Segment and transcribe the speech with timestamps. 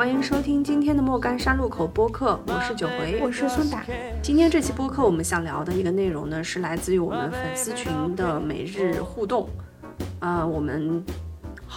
[0.00, 3.84] 欢迎收听今天的莫干山路口播客，我是九回，我是孙达。
[4.22, 9.46] 今天这期播客我们想聊的一个内容呢，是来自于我们粉丝群的每日互动。
[10.20, 11.04] 呃，我们。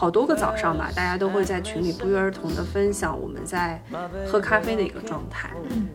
[0.04, 3.82] 好多个早上吧，大家都会在群里不约而同的分享我们在
[4.28, 5.50] 喝咖啡的一个状态，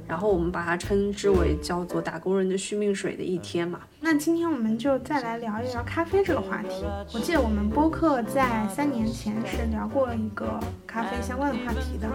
[0.06, 3.80] 然后我们把它称之为叫做打工人的续命水的一天嘛。
[4.00, 6.86] 那今天我们就再来聊一聊咖啡这个话题。
[7.12, 12.08] 我记得我们播客在三年前是聊过一个咖啡相关的话题的。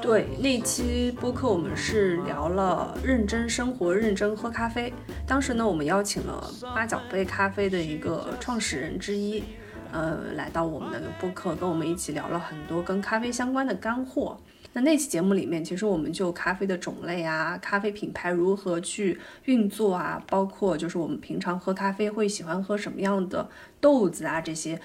[0.00, 4.94] 对，那期播客我们是聊了认真生活、认真喝咖啡。
[5.26, 9.42] 当时呢，我们邀请了八角杯咖啡的一个创始人之一。
[9.92, 14.36] 呃，来到我们的播客，跟我们一起聊了很多跟咖啡相关的干货。
[14.72, 23.48] 那那期节目里面，其实我们就咖啡的种类啊，咖啡品牌如何去运作啊，包括就是我们平常喝咖啡会喜欢喝什么样的
[23.80, 24.80] 豆子啊，这些。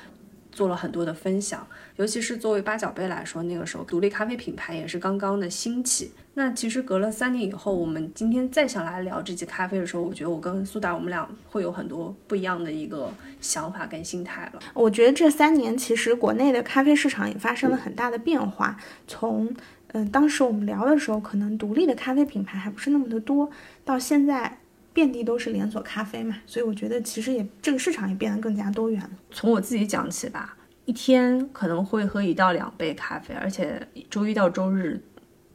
[0.57, 6.11] 做了很多的分享，尤其是作为八角杯来说，那个时候独立咖啡品牌也是刚刚的兴起。
[6.33, 14.59] 那其实隔了三年以后，我们今天再想来聊这期咖啡的时候，我觉得我跟苏达我们俩会有很多不一样的一个想法跟心态了。
[14.73, 18.75] 我觉得这三年其实国内的咖啡市场也发生了很大的变化，
[19.07, 19.53] 从
[19.93, 23.51] 嗯当时我们聊的时候，可能独立的咖啡品牌还不是那么的多，
[23.85, 24.57] 到现在。
[24.97, 29.11] 遍地都是连锁咖啡嘛，所以我觉得其实也这个市场也变得更加多元了。
[29.29, 34.99] 从我自己讲起吧，一天可能会喝一到两杯咖啡，而且周一到周日，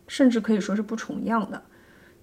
[0.07, 1.61] 甚至可以说是不重样的。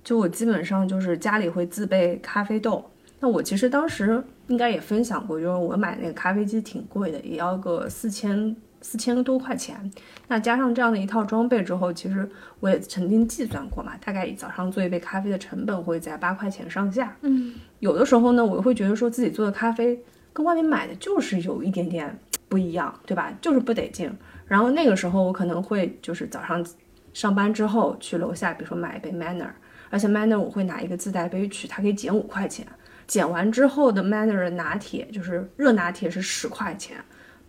[0.02, 2.90] 就我基本上就是家里会自备咖啡豆。
[3.20, 8.56] 那我其实当时应该也分享过，就是我买那个咖啡机挺贵的，也要个四千。
[8.82, 9.92] 四千多块钱，
[10.28, 12.30] 那加上这样的一套装备之后，其实
[12.60, 17.16] 我也曾经计算过嘛，大概早上做一杯咖啡的成本会在八块钱上下。
[17.22, 20.00] 嗯，有的时候呢，我会觉得说自己做的咖啡
[20.32, 22.18] 跟外面买的就是有一点点
[22.48, 23.32] 不一样，对吧？
[23.42, 24.12] 就是不得劲。
[24.48, 26.66] 然后那个时候我可能会就是早上
[27.14, 29.50] 上班之后去楼下，比如说买一杯 Manner，
[29.90, 32.66] 而且 Manner 我会拿一个自带杯去，它可以减五块钱。
[33.06, 36.96] 减完之后的 Manner 的拿铁就是热拿铁是十块钱。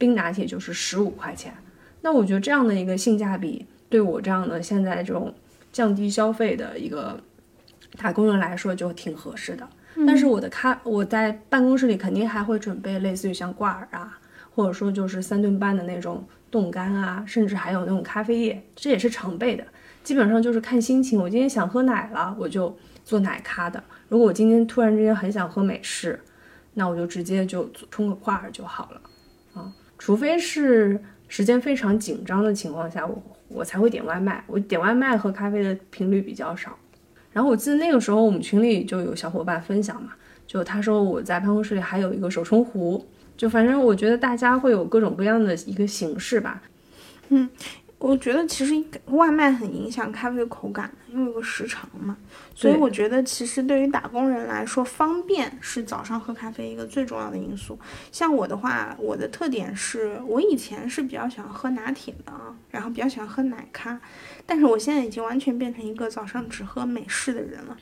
[0.01, 1.53] 冰拿铁就是十五块钱，
[2.01, 5.35] 那我觉得这样的一个性价比，对我这样的现在这种
[5.71, 7.21] 降低消费的一个
[7.99, 9.69] 打工人来说就挺合适的。
[10.07, 14.19] 但是我的咖，我在办公室里肯定还会准备类似于像挂耳啊，
[14.55, 19.63] 或者说就是三顿半的那种冻干啊，甚至还有那种咖啡液，这也是常备的。
[20.03, 22.75] 基本上就是看心情，我今天想喝奶了，我就
[23.05, 23.79] 做奶咖的；
[24.09, 26.19] 如果我今天突然之间很想喝美式，
[26.73, 29.01] 那我就直接就冲个挂耳就好了。
[30.01, 34.43] 除非是时间非常紧张的情况下，我我才会点外卖。
[34.47, 36.75] 我点外卖喝咖啡的频率比较少。
[37.33, 40.13] 然后我记得那个时候我们群里就有小伙伴分享嘛，
[40.47, 43.07] 就他说我在办公室里还有一个手冲壶，
[43.37, 46.63] 就反正我觉得大家会有各种各样的一个形式吧。
[47.29, 47.49] 嗯。
[48.01, 48.75] 我觉得其实
[49.15, 52.17] 外卖很影响咖啡的口感，因为有个时长嘛。
[52.55, 57.79] 所以我觉得其实对于打工人来说，方便是早上喝咖啡一个最重要的因素。
[58.11, 64.01] 像我的话，我的特点是我以前是比较喜欢喝拿铁的啊，然后比较喜欢喝奶咖，
[64.47, 67.77] 但是我现在已经完全变成一个早上只喝美式的人了，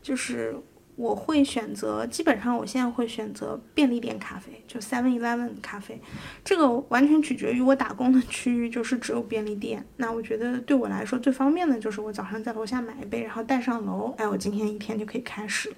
[0.00, 0.56] 就是。
[0.96, 6.00] 我会选择，基本上我现在会选择便利店咖啡，就 Seven Eleven 咖啡。
[6.44, 9.84] 这个完全取决于我打工的区域，就是只有便利店。
[9.96, 15.76] 那我觉得对我来说最方便的就是我早上在楼下买一杯，然后带上楼，哎，我今天一天就可以开始了。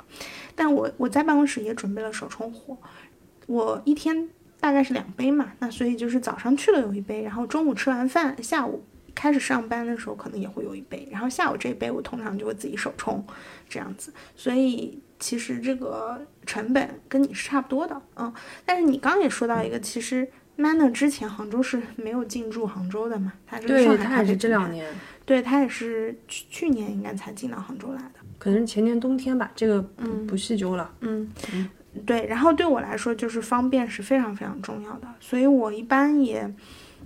[0.54, 2.76] 但我我在办公室也准备了手冲壶，
[3.46, 4.28] 我一天
[4.60, 8.84] 大概是两杯嘛，那所以就是早上去了有一杯，然后中午吃完饭，下午
[9.14, 13.24] 开始上班的时候可能也会有一杯，然后下午这一杯我通常就会自己手冲，
[13.66, 15.00] 这样子，所以。
[15.18, 18.32] 其实这个成本跟你是差不多的，嗯，
[18.64, 20.28] 但是你刚也说到一个，其实
[20.58, 24.86] Manner 之前杭州是没有进驻杭州的嘛，它是上海它也是这两年，
[25.24, 31.30] 对，它也是去去年应该才进到杭州来的，可能是前年冬天吧，这个嗯不细究了，嗯。
[31.52, 31.68] 嗯，
[32.04, 36.46] 对，然后对我来说就是方便是非常非常重要的，所以我一般也，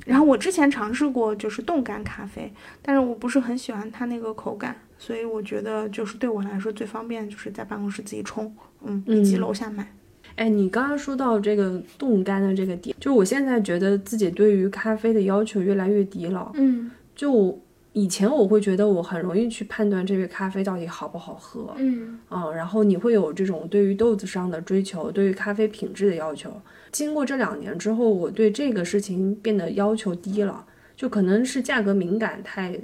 [0.04, 2.52] 然后我之前尝试过就是冻干咖啡，
[2.82, 4.76] 但是我不是很喜欢它那个口感。
[5.00, 8.54] 所以我觉得，就是对我来说最方便，就是在办公室自己冲，
[8.84, 9.90] 嗯，以及楼下买。
[10.36, 16.52] 哎，你刚刚说到这个冻干的这个点，就我现在觉得自己对于咖啡的要求越来越低了。
[16.54, 17.58] 嗯，就
[17.94, 21.74] 以前我会觉得我很容易去判断这杯咖啡到底好不好喝。
[21.78, 26.52] 嗯，啊，然后你会有这种对于豆子上的追求，对于咖啡品质的要求。
[26.92, 32.78] 经过这两年之后，我对这个事情变得要求低了，就可能是价格敏感太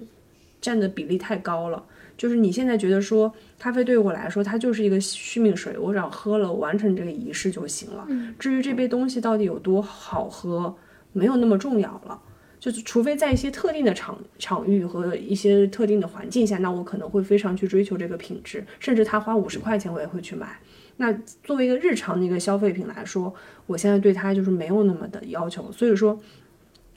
[0.60, 1.84] 占的比例太高了。
[2.16, 8.06] 就是你现在觉得说咖啡对于我来说，它就是一个续命水，我只要喝了，完成这个仪式就行了。
[8.38, 10.74] 至于这杯东西到底有多好喝，
[11.12, 12.20] 没有那么重要了。
[12.58, 20.58] 就是除非在一些特定的场场域和一些特定的环境下，那我可能会非常去追求这个品质，甚至他花五十块钱我也会去买。
[20.96, 21.12] 那
[21.44, 23.32] 作为一个日常的一个消费品来说，
[23.66, 25.70] 我现在对它就是没有那么的要求。
[25.70, 26.18] 所以说，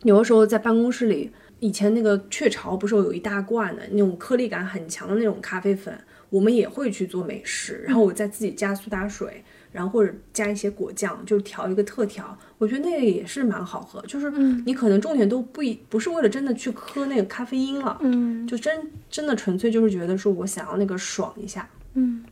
[0.04, 5.94] 有的时候在办公室里，以前那个雀巢不是有一大罐的那种颗粒感很强的那种咖啡粉，
[6.30, 12.38] 我们也会去做美式，然后我再自己加苏打水，然后或者加一些果酱，就调一个特调。
[12.58, 14.30] 我觉得那个也是蛮好喝，就是
[14.66, 21.68] 你可能重点都不一不是为了真的去喝那个咖啡因了，嗯就真真的纯粹就是觉得说我想要那个爽一下。
[21.96, 22.24] 嗯，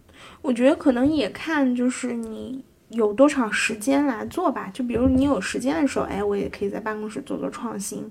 [0.42, 4.70] 我觉得可能也看就是你有多少时间来做吧。
[4.74, 8.10] 就比如你有时间的时候，哎，我也可以在办公室做做创新。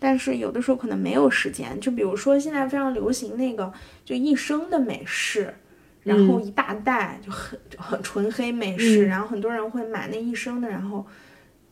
[0.00, 3.72] 但是有的时候可能没有时间，就比如说现在非常流行那个
[4.04, 5.54] 就一升的美式，
[6.02, 9.08] 然后一大袋就很就很纯黑美式，嗯。
[9.08, 11.06] 然后很多人会买那一升的，然后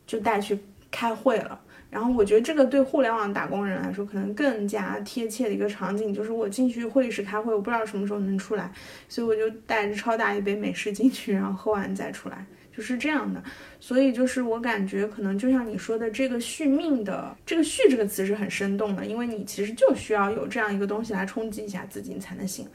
[0.05, 0.57] 就带去
[0.89, 1.59] 开会了。
[1.89, 8.71] 然后我觉得这个对互联网打工人来说，可能更加贴切的一个场景，就是我进去会议室开会，我不知道什么时候能出来，
[9.07, 12.45] 所以我就带着超大一杯美式进去，然后喝完再出来，
[12.75, 13.43] 就是这样的。
[13.79, 22.71] 所以就是我感觉可能就像你说的，这个续命的这个“续”这个词是很生动的，因为你其实就需要有这样一个东西来冲击一下自己，你才能醒来。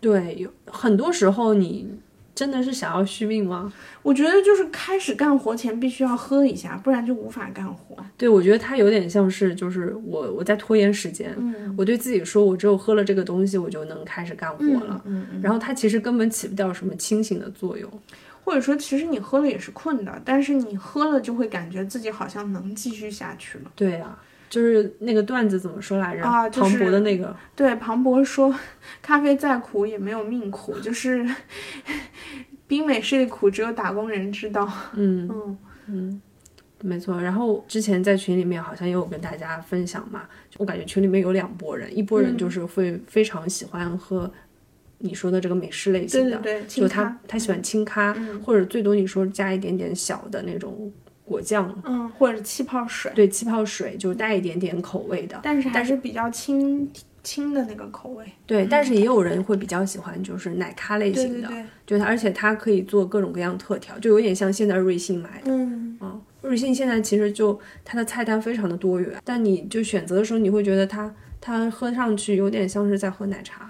[0.00, 1.90] 对，有很多时候你
[2.38, 3.72] 真的是想要续命吗？
[4.04, 7.96] 我觉得就是开始干活前必须要喝一下，不然就无法干活。
[8.16, 15.02] 对，我觉得它有点像是就是我我在拖延时间，嗯我对自己说，我只有喝了这个东西，我就能开始干活了。
[15.04, 15.40] 嗯嗯。
[15.42, 17.90] 然后它其实根本起不到什么清醒的作用。
[18.44, 23.70] 或者说，其实你喝了也是困的，但是你喝了就会感觉自己好像能继续下去了。
[23.76, 24.18] 对啊，
[24.48, 26.22] 就是那个段子怎么说来着？
[26.22, 28.54] 啊就是庞博的那个，对，庞博说，
[29.02, 31.26] 咖啡再苦也没有命苦，就是
[32.66, 34.70] 冰美式的苦只有打工人知道。
[34.94, 36.22] 嗯嗯嗯，
[36.82, 37.20] 没错。
[37.20, 40.22] 然后之前在群里面好像也有跟大家分享嘛，
[40.58, 44.30] 我感觉群里面有两拨人，一拨人嗯就是会非常喜欢喝
[44.98, 50.92] 你说的这个美式类型的，对对对，就他他喜欢清咖，嗯或者最多你说加一点点小的那种
[51.28, 55.38] 果酱，嗯，或者气泡水，对，气泡水就带一点点口味的。
[55.42, 56.90] 但是还是比较轻
[57.22, 58.24] 轻的那个口味。
[58.46, 65.52] 对，但是也有人会比较喜欢就是奶咖类型的，对对对，就它而且它可以做各种各样特调，就有点像现在瑞幸买的。
[65.52, 73.67] 嗯，嗯，瑞幸现在其实就它的菜单非常的多元，但你就选择的时候，你会觉得它它喝上去有点像是在喝奶茶。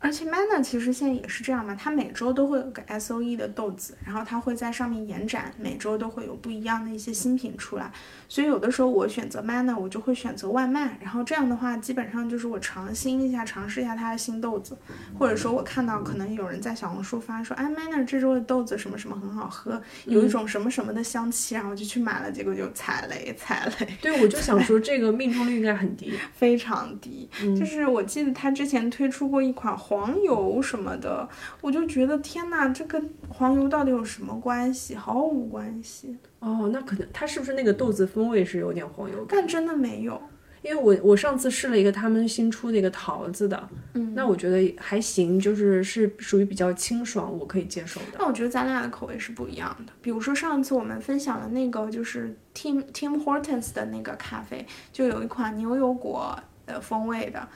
[0.00, 7.92] 而且 Mana 其实现在也是这样嘛，它每周都会有个 S O E 的豆子，然后它会在上面延展，每周都会有不一样的一些新品出来。
[8.26, 14.76] 所以有的时候我选择 Mana，我就会选择外卖，然后这样的话，基本上就是我尝新一下，尝试一下它的新豆子，
[15.18, 23.86] 或者说我看到可能有人在小红书发说，哎，Mana 这周的豆子什么什么很好喝，有一种什么什么的香气，然后我就去买了，结果就踩雷，踩雷。
[24.00, 26.14] 对，我就想说 这个命中率应该很低。
[26.32, 27.28] 非常低。
[27.58, 31.28] 就是我记得他之前推出过一款黄油什么的，
[31.60, 34.94] 我就觉得天呐，这跟黄油到底有什么关系？
[34.94, 39.26] 毫无关系，哦，那可能它是不是那个豆子风味是有点黄油感？
[39.30, 40.22] 但真的没有。
[40.62, 48.18] 因为我我上次试了一个他们新出的一个桃子的，嗯，那我觉得还行，就是是属于比较清爽，我可以接受的。
[48.18, 49.92] 那我觉得咱俩的口味是不一样的。
[50.00, 57.48] 比如说上次我们分享的那个就是 Tim Tim Hortons 的那个咖啡，就有一款牛油果的风味的，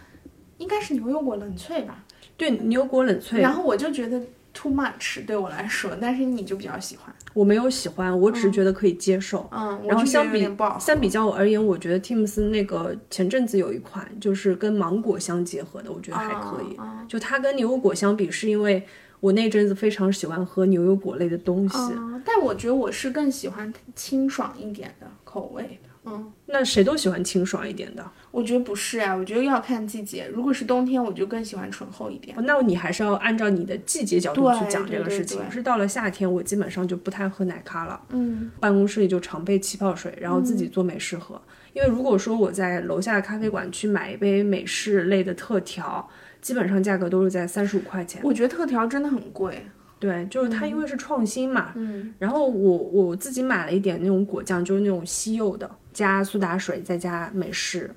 [0.58, 2.03] 应该是牛油果冷萃吧。
[2.36, 4.20] 对，牛油果冷萃，然后我就觉得
[4.52, 7.14] too much 对我来说，但是你就比较喜欢。
[7.32, 9.48] 我没有喜欢，我只是觉得可以接受。
[9.50, 10.48] 嗯，我然后相比
[10.78, 16.76] 相比较而言，我觉得 Teams 那个前阵子有一款就是跟芒果相结合的，我觉得还可以。
[17.08, 18.86] 就它跟牛油果相比，是因为
[19.18, 21.76] 我那阵子非常喜欢喝牛油果类的东西。
[21.76, 25.90] 嗯，但我觉得我是更喜欢清爽一点的口味的。
[26.04, 28.04] 嗯，那谁都喜欢清爽一点的。
[28.34, 30.28] 我觉得不是啊，我觉得要看季节。
[30.34, 32.36] 如果是冬天，我就更喜欢醇厚一点。
[32.36, 35.38] 哦那你还是要按照你的季节角度去讲这个事情。
[35.38, 38.00] 对是到了夏天，我基本上就不太喝奶咖了。
[38.08, 41.40] 嗯办公室里就常备气泡水，然后自己做美式喝。
[41.74, 46.08] 因为如果说我在楼下的咖啡馆去买一杯美式类的特调，
[46.40, 48.20] 基本上价格都是在三十五块钱。
[48.24, 49.64] 我觉得特调真的很贵。
[50.00, 51.70] 对，就是它因为是创新嘛。
[51.76, 57.88] 嗯然后我我自己买了一点那种果酱，就是那种西柚的，加苏打水再加美式，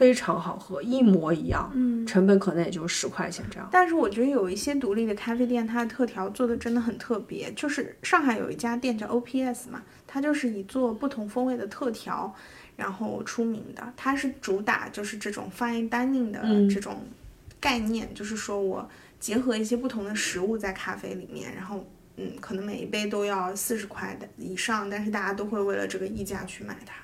[0.00, 1.70] 非常好喝，一模一样。
[1.74, 2.06] 嗯。
[2.06, 3.68] 成本可能也就十块钱这样。
[3.70, 7.52] 但是我觉得有一些独立的咖啡店，它的特调做的真的很特别。
[7.52, 12.34] 就是上海有一家店叫 OPS 嘛，它就是以做不同风味的特调，
[12.76, 13.92] 然后出名的。
[13.94, 17.04] 它是主打就是这种 fine dining 的嗯这种
[17.60, 18.88] 概念，就是说我
[19.18, 26.94] 结合一些不同的食物在咖啡里面，然后嗯，可能每一杯都要四十块的以上，但是大家都会为了这个溢价去买它。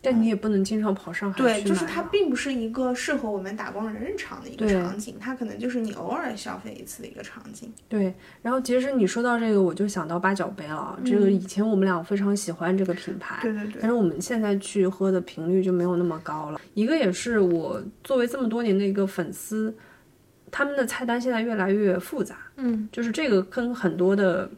[0.00, 7.72] 但你也不能经常跑上海对，就是它并不是一个适合我们打工人日常的一个场景，它可能就是你偶尔消费一次的一个场景。
[7.88, 10.98] 对，然后其实你说到这个，我就想到八角杯了。
[11.04, 16.60] 这个以前我们俩非常喜欢这个品牌，对对对但是我们现在去喝的频率就没有那么高了。
[16.74, 19.74] 一个也是我作为这么多年的一个粉丝，
[20.50, 24.48] 他们的菜单现在越来越复杂，嗯，就是这个跟很多的。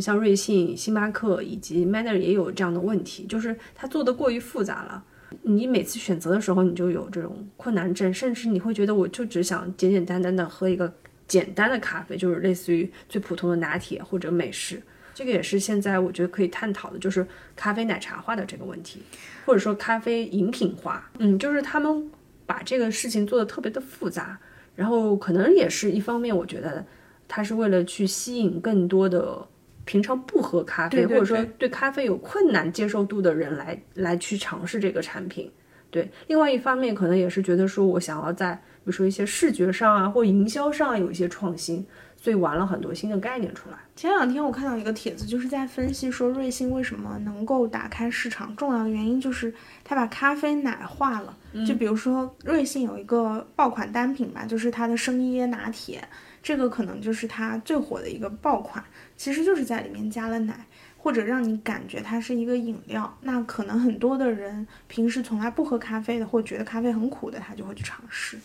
[0.00, 5.04] 像瑞幸、星巴克以及 Manner 也有这样的问题，就是它做的过于复杂了。
[5.42, 10.92] 你每次选择的时候，你就有这种困难症，甚至你会觉得我就只想简简单单的喝一个
[11.26, 14.80] 简单的咖啡，就是类似于最普通的拿铁或者美式。
[15.12, 17.26] 这个也是现在我觉得可以探讨的，就是
[17.56, 19.02] 咖啡奶茶化的这个问题，
[19.44, 21.10] 或者说咖啡饮品化。
[21.18, 22.10] 嗯，就是他们
[22.46, 24.38] 把这个事情做的特别的复杂，
[24.76, 26.84] 然后可能也是一方面，我觉得
[27.26, 29.46] 它是为了去吸引更多的
[29.84, 35.50] 平常不喝咖啡，对对或者说对对咖啡有困难接受度的人来来去尝试这个产品。
[35.90, 41.86] 对，另外一方面可能也是觉得说我想要在比如说一些视觉上啊或营销上有一些创新，
[42.16, 43.76] 所以玩了很多新的概念出来。
[43.94, 51.36] 前两天我看到一个帖子，就是在分析说瑞幸为什么能够打开市场，重要的原因就是它把咖啡奶化了。
[51.64, 56.02] 就比如说瑞幸有一个爆款单品吧，就是它的生椰拿铁，
[56.44, 58.84] 这个可能就是它最火的一个爆款，
[59.16, 60.64] 其实就是在里面加了奶。
[60.96, 68.38] 或者让你感觉它是一个饮料，那可能很多的人平时从来不喝咖啡的，或觉得咖啡很苦的，他就会去尝试。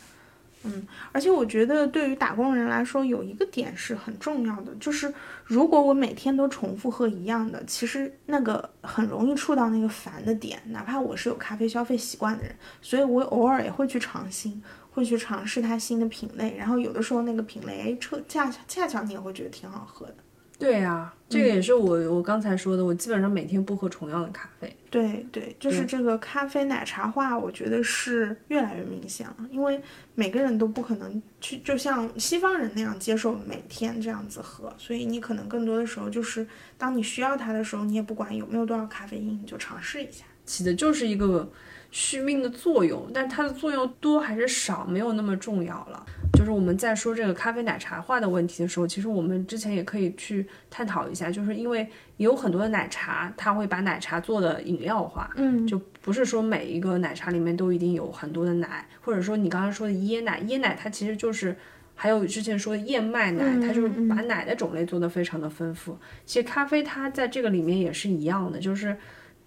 [0.63, 5.13] 嗯，而且我觉得对于打工人来说，有一个点是很重要的，就是
[5.45, 10.61] 如果我每天都重复喝一样的，其实那个很容易触到那个烦的点。
[10.65, 14.61] 哪怕我是有咖啡消费习惯的人，所以我偶尔也会去尝新，
[14.99, 16.55] 会去尝试它新的品类。
[16.57, 20.15] 然后有的时候那个品类，哎，恰恰恰巧你也会觉得挺好喝的。
[20.57, 24.75] 对呀、这个也是我我刚才说的，我基本上每天不喝同样的咖啡。
[24.89, 29.81] 对对，就是这个咖啡奶茶化，我觉得是越来越明显了，因为
[30.15, 36.45] 每个人都不可能去，就像西方人那样接受每天这样子喝，所以你可能更多的时候就是，
[36.77, 40.25] 当你需要它的时候，你也不管有没有多少咖啡因，你就尝试一下。
[40.45, 41.49] 起的就是一个
[41.91, 46.05] 续命的作用，但它的作用多还是少没有那么重要了。
[46.33, 61.55] 就是我们在说这个咖啡奶茶化的问题的时候，其实我们之前也可以去探讨一下，就是因为有很多的奶茶，它会把奶茶做的饮料化，嗯，就不是说每一个奶茶里面都一定有很多的奶，或者说你刚刚说的椰奶，椰奶它其实就是。
[62.01, 65.97] 还有之前说的燕麦奶，它就是把奶的种类做得非常的丰富。
[66.25, 68.95] 其实咖啡它在这个里面也是一样的，就是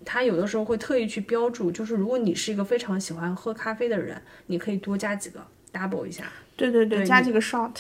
[0.05, 5.41] 它有的时候会特意去标注，就是如果你是一个非常喜欢喝咖啡的人，你可以多加几个
[5.73, 6.25] double 一下。
[6.57, 7.73] 对对对，加几个 shot。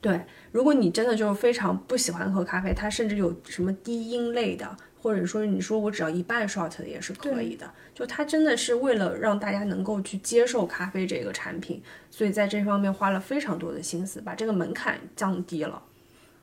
[0.00, 0.20] 对，
[0.52, 7.70] 如果你真的就是非常不喜欢喝咖啡，它甚至有什么低因类的，或者说你说我只要一半 shot 的也是可以的。
[7.94, 11.80] 就它真的是为了让大家能够去接受咖啡这个产品，
[12.10, 15.82] 所以在这方面花了非常多的心思，把这个门槛降低了。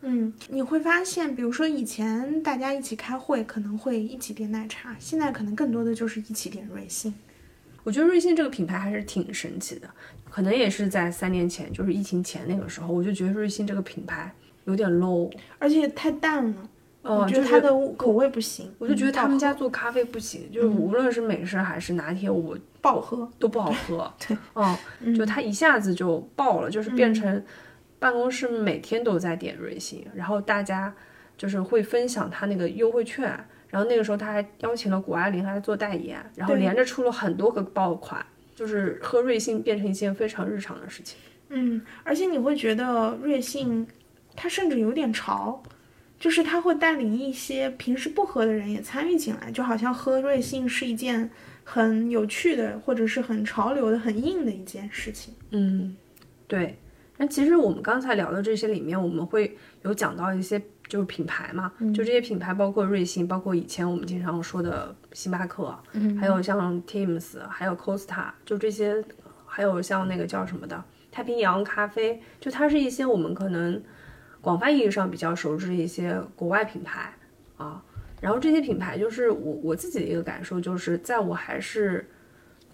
[0.05, 7.13] 嗯，你会发现，比如说以前大家一起开会可能会一起点奶茶，现在可能更多的就是一起点瑞幸。
[7.85, 9.89] 我觉得瑞幸这个品牌还是挺神奇的，
[10.29, 14.29] 可能也是在三年前，就是疫情前那个时候，我就觉得瑞幸这个品牌
[14.65, 16.69] 有点 low，而且太淡了，
[17.03, 23.29] 哦就是我觉得它的口味不行，我就觉得他们嗯家做咖啡不行，就是无论是美式还是拿铁，我不好喝。
[23.39, 24.13] 都不好喝。
[24.27, 27.43] 对，嗯，就它一下子就爆了，就是变成
[28.03, 30.93] 办公室每天都在点瑞幸，然后大家
[31.37, 33.23] 就是会分享他那个优惠券，
[33.69, 41.17] 然后那个时候他还邀请了谷爱凌来做代言，然后连着出了很多个爆款，就是喝瑞幸变成一件非常日常的事情。
[41.47, 43.87] 嗯，而且你会觉得瑞幸，
[44.35, 45.63] 它甚至有点潮，
[46.19, 51.29] 就是他会带领一些平时不喝的人也参与进来，就好像喝瑞幸是一件
[51.63, 55.33] 很有趣的，或者是很潮流的、很硬的一件事情。
[55.51, 55.95] 嗯，
[56.49, 56.77] 对。
[57.17, 69.03] 那其实我们刚才聊的这些里面，我们会有讲到一些就是品牌嘛，就这些品牌包括瑞幸，包括以前我们经常说的星巴克，嗯，还有像 Teams，还有 Costa，就这些，
[69.45, 73.81] 还有像那个叫什么的太平洋咖啡，就它是一些我们可能
[74.41, 77.13] 广泛意义上比较熟知的一些国外品牌
[77.57, 77.83] 啊。
[78.19, 82.09] 然后这些品牌就是我我自己的一个感受，就是在我还是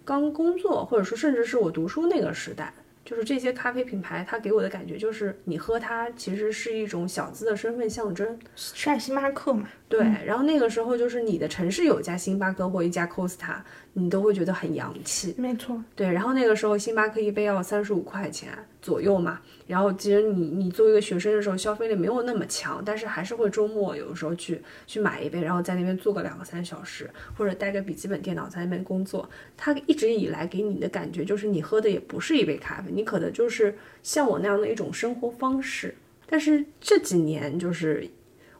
[0.04, 2.72] 刚工作，或者说甚至是我读书那个时代，
[3.04, 8.38] 就是这些咖啡品牌，它给我的感觉就是，你喝它其实是一种小资的身份象征。
[8.54, 9.68] 是爱星巴克嘛？
[9.90, 13.56] 对，然后那个时候就是你的城市有一家星巴克或一家 Costa，
[13.94, 15.34] 你都会觉得很洋气。
[15.36, 29.28] 没错，对，然后那个时候星巴克一杯要三十五块钱左右嘛，然后其实你你作为一个学生的时候消费力没有那么强，但是还是会周末有的时候去去买一杯，然后在那边坐个两个三小时，或者带个笔记本电脑在那边工作。
[29.56, 35.92] 它一直以来给你的感觉就是你喝的也不是一杯咖啡，你可能就是像我那样的一种生活方式。
[36.28, 38.08] 但是这几年就是。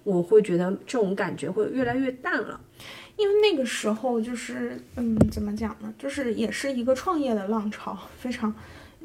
[0.03, 2.61] 我会觉得这种感觉会越来越淡了，
[3.17, 5.93] 因为那个时候就是，嗯，怎么讲呢？
[5.99, 8.55] 就是也是一个创业的浪潮，非常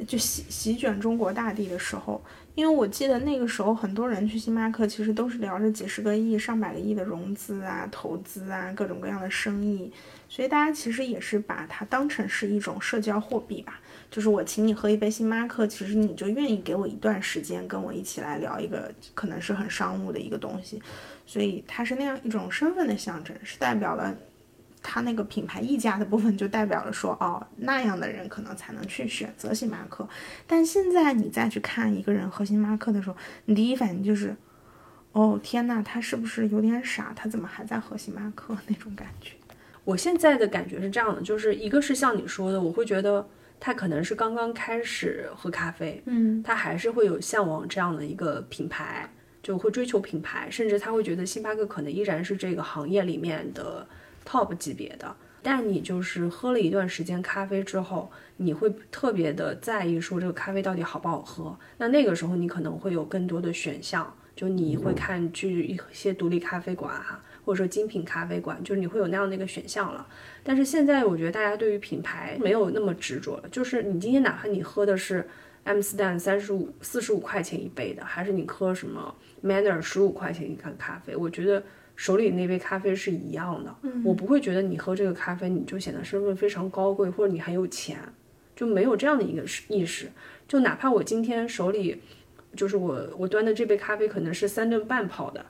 [0.08, 2.24] 就席席卷中国大地的时候。
[2.56, 9.92] 因为我记得那个时候，很多人去星巴克，其实都是聊着几十个亿、上百个亿的融资啊、投资啊，各种各样的生意，
[10.30, 13.82] 所以大家其实也是把它当成是一种社交货币吧。
[14.16, 20.82] 就是我请你喝一杯星巴克，其实你就愿意给我一段时间，跟我一起来聊一个可能是很商务的一个东西，
[21.26, 24.16] 所以它是那样一种身份的象征，是代表了
[24.82, 30.08] 它那个品牌溢价的部分，就代表了说哦那样的人可能才能去选择星巴克。
[30.48, 34.34] 但现在你再去看一个人喝星巴克的时候，你第一反应就是，
[35.12, 37.12] 哦天呐，他是不是有点傻？
[37.14, 39.34] 他怎么还在喝星巴克 那种感觉？
[39.84, 43.28] 我现在的感觉是这样的，就是一个是像你说的，我会觉得。
[43.60, 49.10] 他可能是刚刚开始喝咖啡，嗯，他还是会有向往这样的一个品牌，
[49.42, 53.88] 就会追求品牌，甚至他会觉得星巴克可能依然是这个行业里面的
[54.26, 55.16] top 级别的。
[55.42, 61.56] 但你就是喝了一段时间咖啡之后，你会特别的在意说这个咖啡到底好不好喝。
[61.78, 70.06] 那那个时候你可能会有更多的选项，就你会看去一些独立咖啡馆哈，或者说精品咖啡馆，就是你会有那样的一个选项了。
[70.44, 75.28] 但是现在我觉得大家对于品牌没有那么执着了，就是你今天哪怕你喝的是
[75.64, 81.64] M 斯丹三十五、四十五块钱一杯的，还是你喝什么 Manner 十五块钱一罐咖啡，我觉得
[81.96, 83.75] 手里那杯咖啡是一样的。
[84.03, 87.98] 我不会觉得你喝这个咖啡你就显得身份非常高贵，或者你很有钱，
[88.55, 90.08] 就没有这样的一个意识。
[90.48, 92.00] 就哪怕我今天手里
[92.55, 95.44] 就是我我端的这杯咖啡可能是三顿半泡的。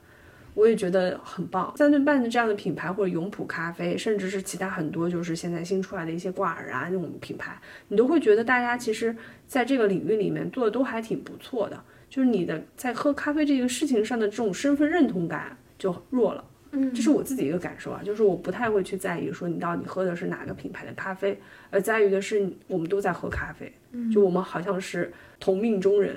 [0.56, 9.14] 我也觉得很棒，三顿半的这样的品牌，或者永璞咖啡，甚至是其他很多就是现在新出来的一些挂耳啊那种品牌，你都会觉得大家其实
[9.46, 11.78] 在这个领域里面做的都还挺不错的。
[12.08, 16.42] 就是你的在喝咖啡这个事情上的这种身份认同感就弱了。
[16.70, 21.38] 嗯，这是我自己一个感受啊，就是我不太会去在意说你到底喝的是哪个品牌的咖啡，
[21.70, 23.70] 而在于的是我们都在喝咖啡，
[24.12, 26.16] 就我们好像是同命中人。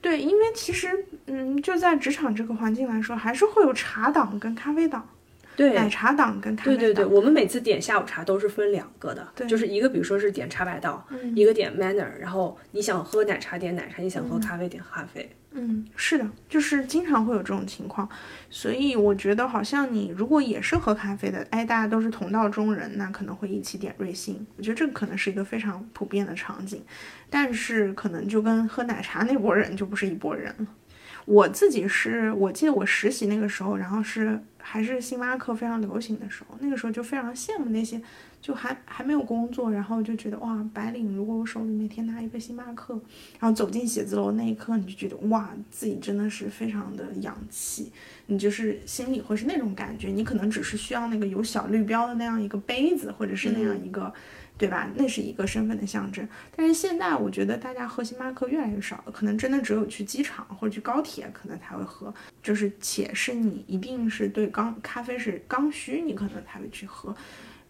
[0.00, 5.08] 对，因为其实，嗯，就在职场这个环境来说，还是会有茶党跟咖啡党，
[5.56, 15.28] 对，奶茶党跟咖啡党对对对，我们每次点下午茶都是分两个的，对就是一个比如说是点茶百道，一个点 Manner，然后你想喝奶茶点奶茶，你想喝咖啡点咖啡。
[15.58, 18.06] 嗯，是的，就是经常会有这种情况，
[18.50, 26.84] 所以我觉得好像你如果也是喝咖啡的，哎，大家都是同道中人，那可能会一起点瑞幸，我觉得这个可能是一个非常普遍的场景，
[27.30, 30.66] 但是可能就跟喝奶茶那波人就不是一拨人了。
[31.26, 38.00] 我自己是我记得我实习那个时候，然后是还是星巴克非常流行的时候，那个时候就非常羡慕那些
[38.40, 42.94] 就还还没有工作，然后就觉得哇，白领如果我手里每天拿一个星巴克，
[43.40, 47.90] 然后走进写字楼那一刻，你就觉得哇，自己真的是非常的洋气，
[48.26, 54.14] 你就是心里会是那种感觉，你可能只是需要那个有小绿标的那样一个杯子，或者是那样一个。
[54.58, 54.90] 对吧？
[54.96, 56.26] 那是一个身份的象征。
[56.54, 67.14] 但是现在我觉得大家喝星巴克越来越少了，可能真的只有去机场或者去高铁可能才会喝，就是且是你一定是对刚咖啡是刚需，你可能才会去喝。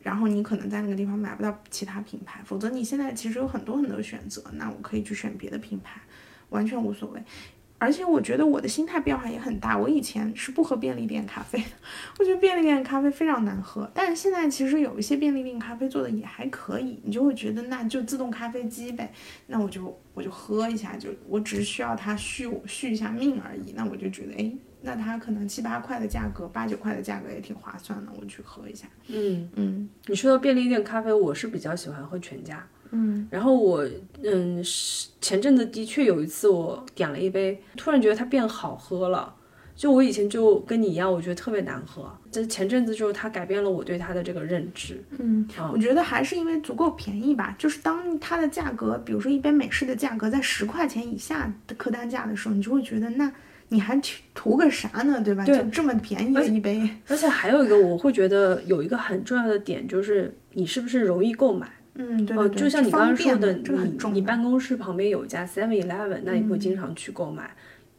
[0.02, 6.00] 然后你可能在那个地方买不到其他品牌，否则你现在其实有很多很多选择，那我可以去选别的品牌，
[6.50, 7.20] 完全无所谓。
[7.78, 9.76] 而且我觉得我的心态变化也很大。
[9.76, 11.66] 我以前是不喝便利店咖啡的，
[12.18, 13.90] 我觉得便利店咖啡非常难喝。
[13.92, 19.12] 但是现在其实有一些便利店咖啡做的也还可以，你就会觉得那就自动咖啡机呗，
[19.46, 23.72] 那我就我就喝一下，就我只需要它续我续一下命而已。
[23.72, 28.86] 那我就觉得，哎，那它可能七八块的价格，八九块的价格也挺划算的，我去喝一下。
[29.08, 32.66] 嗯嗯你说到便利店咖啡，我是比较喜欢喝全家。
[32.92, 33.86] 嗯然后我
[34.22, 39.34] 嗯，是前阵子的确有一次我点了一杯，突然觉得它变好喝了。
[39.74, 42.10] 就我以前就跟你一样，我觉得特别难喝。
[42.32, 45.04] 这前阵子就是它改变了我对它的这个认知。
[45.18, 47.54] 嗯，啊我觉得还是因为足够便宜吧。
[47.58, 53.30] 就是当它的价格，比如说一杯美式的价格在十块钱以下的客单价的时候，你就会觉得那
[53.68, 55.20] 你还图图个啥呢？
[55.22, 55.44] 对吧？
[55.44, 56.88] 对就这么便宜的一杯。
[57.06, 61.70] 而且还有一个，我会觉得有一个很重要的点就是你是不是容易购买。
[61.98, 64.12] 嗯，对就像你刚刚说的，这个很重。
[64.12, 67.54] 你你办公室旁边有一家 Seven Eleven，那你会嗯经常去购买。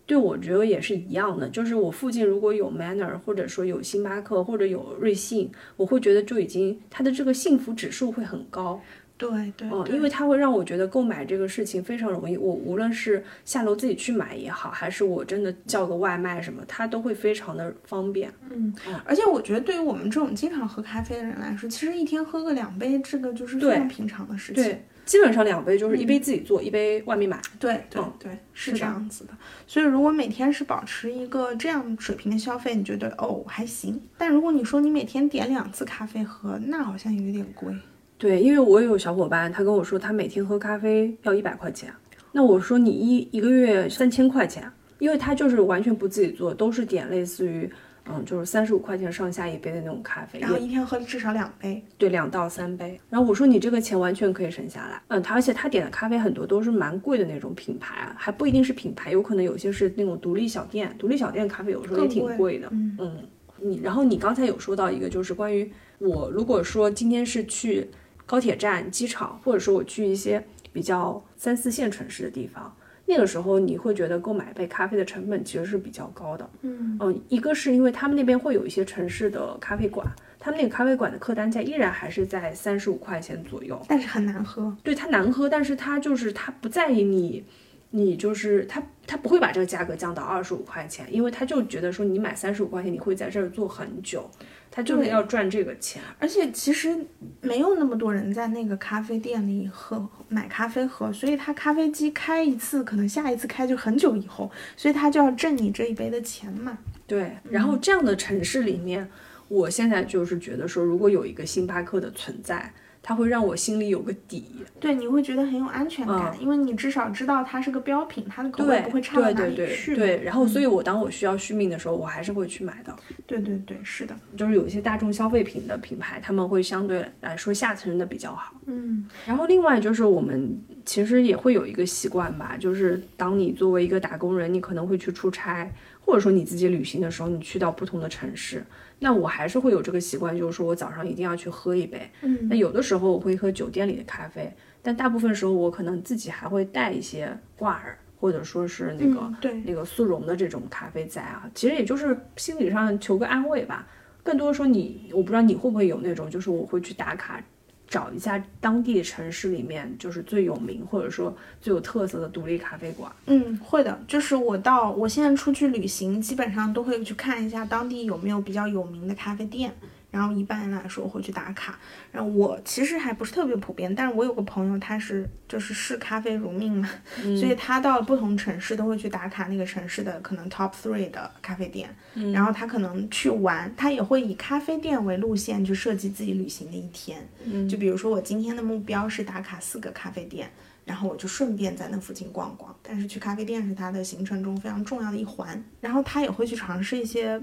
[0.05, 8.81] 对我觉得也是一样的，就是我附近如果有 Manner，或者说有星巴克，或者有瑞幸，我会觉得就已经它的这个幸福指数会很高。
[9.17, 12.37] 对对嗯，因为它会让我觉得购买这个事情非常容易。
[12.37, 18.31] 我无论是下楼自己去买也好，还是我真的叫个外卖什么，它都会非常的方便。
[18.49, 24.63] 嗯而且我觉得对于我们这种经常喝咖啡的人来说，其实一天喝个两杯，这个就是非常平常的事情。
[24.63, 27.41] 对，基本上两杯就是一杯自己做，一杯外面买。
[27.59, 29.31] 对对嗯对，是是这样子的。
[29.65, 33.99] 所以如果每天是保持一个这样水平的消费，你觉得哦还行。
[34.17, 37.73] 但如果你说你每天点两次咖啡喝，那好像有点贵。
[38.17, 41.93] 对，因为我有小伙伴，他跟我说他每天喝咖啡要一百块钱，
[42.31, 47.69] 那我说你一一个月三千块钱，因为他就是完全不自己做，都是点类似于
[48.09, 51.83] 嗯就是三十五块钱上下一杯的那种咖啡，然后一天喝至少两杯。
[51.97, 52.99] 对，两到三杯。
[53.09, 55.01] 然后我说你这个钱完全可以省下来。
[55.09, 60.95] 嗯，他而且他点的咖啡很多都是蛮贵的那种品牌啊，还不一定是品牌，有可能有些是那种独立小店。
[60.97, 62.69] 独立小店咖啡有时候也挺更贵贵的。
[62.71, 63.17] 嗯嗯，
[63.59, 67.89] 你然后你刚才有说到一个，就是关于我如果说今天是去
[68.27, 72.71] 高铁站、机场，或者说我去一些比较三四线城市的地方。
[73.09, 80.05] 那个时候你会觉得购买一杯咖啡的成本其实是比较高的，嗯嗯，一个是因为他们那边会有一些城市的咖啡馆，
[80.37, 83.81] 他们那个咖啡馆的客单价依然还是在三十五块钱左右。
[83.87, 84.75] 但是很难喝。
[84.83, 87.45] 对它难喝，但是它就是它不在意你，
[87.91, 94.29] 你就是它它不会把这个价格降到二十五块钱，因为他就觉得说你买三十五块钱你会在这儿坐很久，
[94.77, 95.99] 他就是要赚这个钱。
[96.19, 96.95] 而且其实
[97.41, 106.77] 没有那么多人在那个咖啡店里喝买咖啡喝，所以他咖啡机开一次，可能下一次开就很久以后，所以他就要挣你这一杯的钱嘛。
[107.07, 109.09] 对，然后这样的城市里面，
[109.47, 112.71] 我现在就是觉得说，如果有一个星巴克的存在，
[113.07, 114.43] 它会让我心里有个底。
[114.81, 119.95] 对，你会觉得很有安全感，因为你至少知道它是个标品，它的口味不会差到哪对对对里去。
[119.95, 122.93] 对，然后所以我当我需要续命的时候，我还是会去买的。
[123.25, 128.53] 对对对，是的，就是有一些大众消费品的品牌，他们会相对来说下沉的比较好。
[128.65, 138.61] 嗯然后另外就是我们其实也会有一个习惯吧，就是当你作为一个打工人，你可能会去出差，或者说你自己旅行的时候，你去到不同的城市，
[138.99, 142.09] 那我还是会有这个习惯，就是说我早上一定要去喝一杯。
[142.21, 153.87] 嗯那有的时候我会喝酒店里的咖啡，但大部分时候我可能自己还会带一些挂耳，或者说是那个、嗯对那个速溶的这种咖啡在啊，其实也就是心理上求个安慰吧。
[154.23, 157.41] 更多说你，我不知道你会不会有那种，就是我会去打卡，
[157.87, 163.11] 找一下当地城市里面就是最有名或者说最有特色的独立咖啡馆。
[163.27, 169.73] 嗯，会的，就是我到我现在出去旅行，基本上都会去看一下当地有没有比较有名的咖啡店。
[170.09, 171.77] 然后一般来说会去打卡，
[172.11, 176.89] 然后我其实还不是特别普遍，但是我有个朋友他是就是视咖啡如命嘛，
[177.21, 181.93] 所以他到了不同城市都会去打卡那个城市的可能 top three 的咖啡店，
[182.33, 187.27] 然后他可能去玩，他也会以咖啡店为路线去设计自己旅行的一天，
[187.69, 190.49] 就比如说我今天的目标是打卡四个咖啡店，
[190.85, 197.39] 然后我就顺便在那附近逛逛，但是去咖啡店是他的行程中非常重要的一环，然后他也会去尝试一些。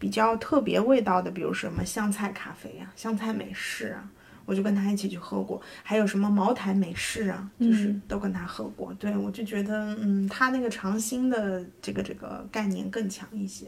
[0.00, 4.10] 比较特别味道的，比如什么香菜咖啡啊、香菜美式啊，
[4.46, 5.60] 我就跟他一起去喝过。
[5.82, 8.92] 还有什么茅台美式啊，就是都跟他喝过。
[8.94, 13.66] 对我就觉得，嗯，他那个尝新的这个这个概念更强一些。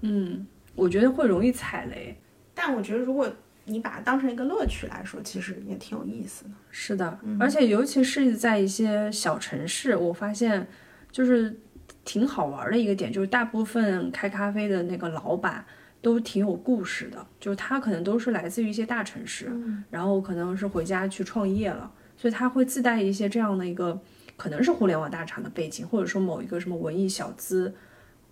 [0.00, 0.44] 嗯，
[0.74, 2.18] 我觉得会容易踩雷。
[2.54, 3.32] 但我觉得，如果
[3.64, 6.50] 你把它当成一个乐趣来说，其实也挺有意思的。
[6.72, 10.66] 是的，而且尤其是在一些小城市，我发现
[11.12, 11.56] 就是
[12.04, 15.64] 挺好玩的一个点，就是大部分开咖啡的那个老板
[16.00, 19.50] 都挺有故事的，就是他可能都是来自于一些大城市，
[19.90, 24.00] 然后可能是回家去创业了，所以他会自带一些这样的一个
[24.36, 27.74] 可能是互联网大厂的背景，或者说某一个什么文艺小资，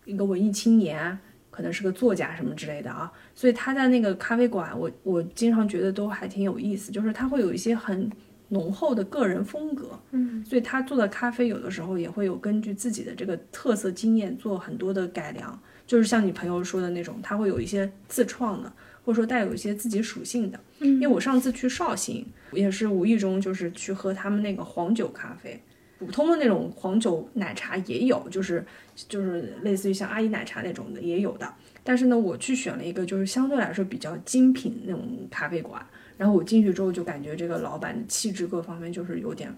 [0.04, 1.18] 一个文艺青年。
[1.52, 8.09] 可能是个作家什么之类的啊，所以他在那个咖啡馆，我我经常觉得都还挺有意思，就是他会有一些很
[8.51, 18.73] 浓厚的个人风格，嗯，所以他做的咖啡有的时候也会有根据自己的这个特色经验做很多的改良，就是像你朋友说的那种，他会有一些自创的，
[19.05, 20.61] 或者说带有一些自己属性的。
[20.81, 25.61] 嗯因为我上次去绍兴，也是无意中就是去喝他们那个黄酒咖啡。
[25.99, 28.65] 普通的那种黄酒奶茶也有，就是
[29.07, 31.55] 就是类似于像阿姨奶茶那种的也有的。
[31.85, 35.87] 但是呢，我去选了一个就是相对来说比较精品那种咖啡馆，
[36.20, 39.50] 然后我进去之后就感觉这个老板的气质各方面就是有点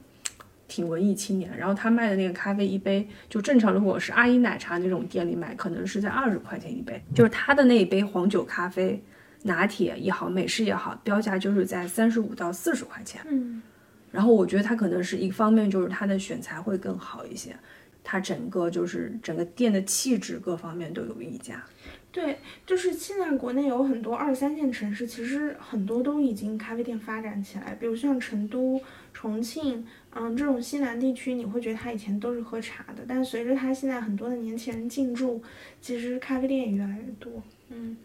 [0.69, 1.51] 挺文艺青年。
[1.59, 9.03] 然后他卖的那个咖啡一杯，就正常如果是阿姨奶茶那种店里买，可能是在二十块钱一杯，就是他的那一杯黄酒咖啡。
[9.45, 13.21] 拿铁也好，美式也好，标价就是在三十五到四十块钱。
[13.29, 13.61] 嗯，
[14.13, 17.53] 然后我觉得他可能是一方面就是他的选材会更好一些，
[18.05, 21.61] 他整个就是整个店的气质各方面都有一家。
[22.13, 28.79] 对，就是现在国内有很多二三线城市，其实很多都已经咖啡店发展起来，比如像成都、
[29.15, 29.83] 重庆，
[30.15, 35.43] 嗯，这种西南地区，你会觉得它以前都是喝茶的，但随着它现在很多的年轻人进驻，
[35.81, 37.43] 其实咖啡店也越来越多。
[37.71, 37.97] 嗯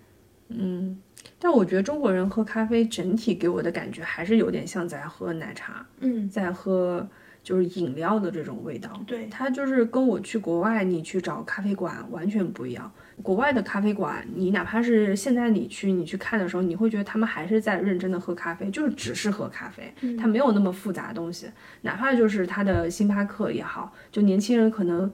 [0.48, 0.98] 嗯，
[1.38, 7.06] 但我觉得中国人喝咖啡整体给我的感觉还是有点像在喝奶茶，嗯，在喝
[7.44, 9.04] 就是饮料的这种味道。
[9.06, 12.90] 对，它就是跟我去国外你去找咖啡馆完全不一样。
[13.24, 21.48] 国外的咖啡馆，你哪怕是现在你去你去看的时候，你会觉得他们还是在认真的喝咖啡，就是只是喝咖啡，它没有那么复杂的东西。
[21.82, 25.12] 哪怕就是它的星巴克也好，就年轻人可能，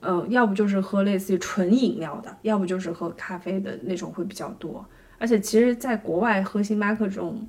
[0.00, 4.84] 呃，要不就是喝类似于纯饮料的，要不就是喝咖啡的那种会比较多。
[5.18, 7.46] 而且其实，在国外喝星巴克这种，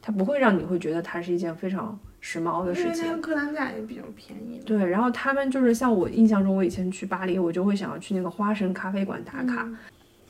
[0.00, 1.98] 它不会让你会觉得它是一件非常。
[2.22, 4.58] 时髦的事情，因为它客单价也比较便宜。
[4.64, 9.68] 对，然后他们就是像我印象中，我以前去巴黎，我就会想要去那个花神咖啡馆打卡。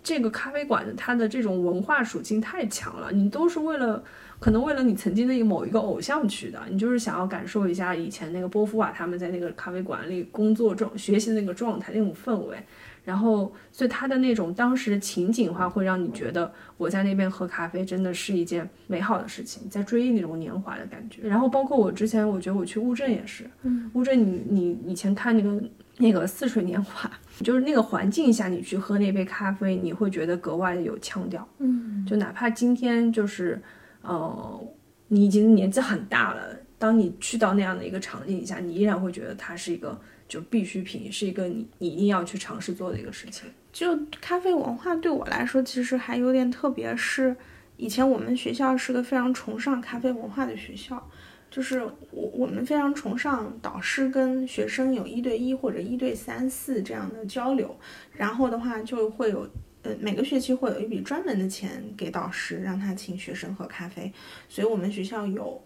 [0.03, 4.03] 这个咖啡馆它的这种文化属性太强了，你都是为了
[4.41, 12.57] 可能为了你曾经的一某一个偶像去的，你就是想要感受一下以前那个波伏娃他们在那个咖啡馆里工作状学习的那个状态那种氛围。
[13.05, 21.27] 然后，所以他的那种当时的情景的话，会让你觉得我在那边喝咖啡真的是一件美好的事情，在追忆那种年华的感觉。
[21.27, 25.65] 然后，包括我之前，我觉得我去乌镇也是，嗯，乌镇你你以前看那个
[25.99, 27.11] 那个似水年华，
[27.43, 33.61] 就是那个环境下你去喝那杯咖啡，你会觉得格外的有腔调，嗯，就哪怕今天就是，
[34.03, 34.61] 呃，
[35.09, 40.01] 你已经年纪很大了，当你去到那样的一个场景下，你依然会觉得它是一个。
[40.33, 43.45] 就必需品是一个你你一定要去尝试做的一个事情。
[43.71, 47.37] 就咖啡文化对我来说，其实还有点特别，是
[47.77, 51.07] 以前我们学校是个非常崇尚咖啡文化的学校，
[51.51, 57.79] 就是我我们非常崇尚导师跟学生有一对一或者一对三四这样的交流，
[58.15, 59.47] 然后的话就会有
[59.83, 64.11] 呃每个学期会有一笔专门的钱给导师，让他请学生喝咖啡，
[64.49, 65.63] 所以我们学校有。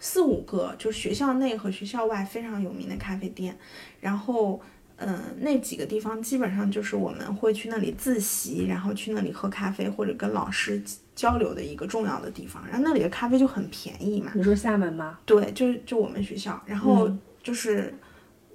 [0.00, 3.56] 四五个，就是学校内和学校外非常有名的咖啡店，
[4.00, 4.60] 然后，
[4.96, 10.82] 嗯，那几个地方基本上就是我们会去那里自习，然后去那里喝咖啡或者跟老师
[11.14, 12.64] 交流的一个重要的地方。
[12.66, 14.30] 然后那里的咖啡就很便宜嘛。
[14.34, 15.18] 你说厦门吗？
[15.26, 16.62] 对，就就我们学校。
[16.64, 17.10] 然后
[17.42, 17.92] 就是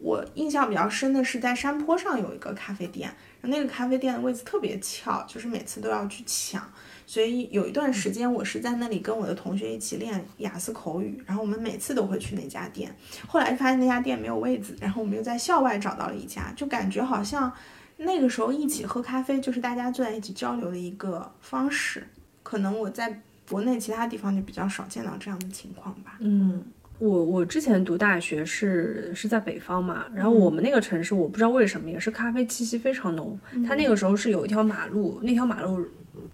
[0.01, 6.62] 我印象比较深的是在山坡上有一个咖啡店，那个咖啡店的位置特别翘，就是每次都要去抢。
[7.06, 12.96] 所以有一段时间，我是在那里跟我的同学一起练雅思口语，然后我们每次都会去那家店。
[13.28, 17.52] 后来发现那家店没有位子，然后我们又在校外找到了一家，就感觉好像
[17.98, 22.08] 那个时候一起喝咖啡就是大家坐在一起交流的一个方式。
[22.42, 26.18] 可能我在国内其他地方就比较少见到这样的情况吧。
[26.20, 26.63] 嗯，
[27.00, 33.38] 我我之前读大学是是在北方嘛，然后我们那个城市我不知道为什么也是咖啡气息非常浓。
[33.68, 35.86] 它那个时候是有一条马路，那条马路。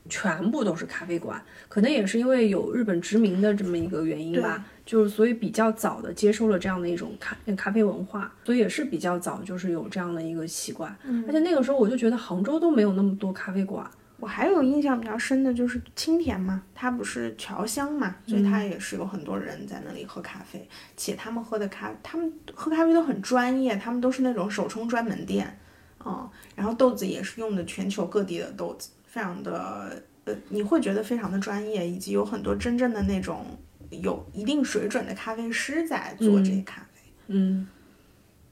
[0.09, 10.93] 全部都是咖啡馆，可能也是因为有日本殖民的这么一个原因吧，就是所以比较早的接收了这样的一种咖咖啡文化，所以也是比较早就是有这样的一个习惯。
[11.03, 13.89] 嗯，而且那个时候我就觉得杭州都没有那么多咖啡馆。
[14.21, 20.67] 我还有印象比较深的就是青田嘛，它不是侨乡嘛，所以它也是有很多人在那里喝咖啡，
[20.97, 25.57] 且他们喝的咖，他们喝咖啡都很专业，他们都是那种手冲专门店，
[26.05, 28.89] 嗯，然后豆子也是用的全球各地的豆子。
[29.09, 33.43] 非常的呃，你会觉得非常的专业，以及有很多真正的那种
[33.89, 37.01] 有一定水准的咖啡师在做这些咖啡。
[37.27, 37.67] 嗯，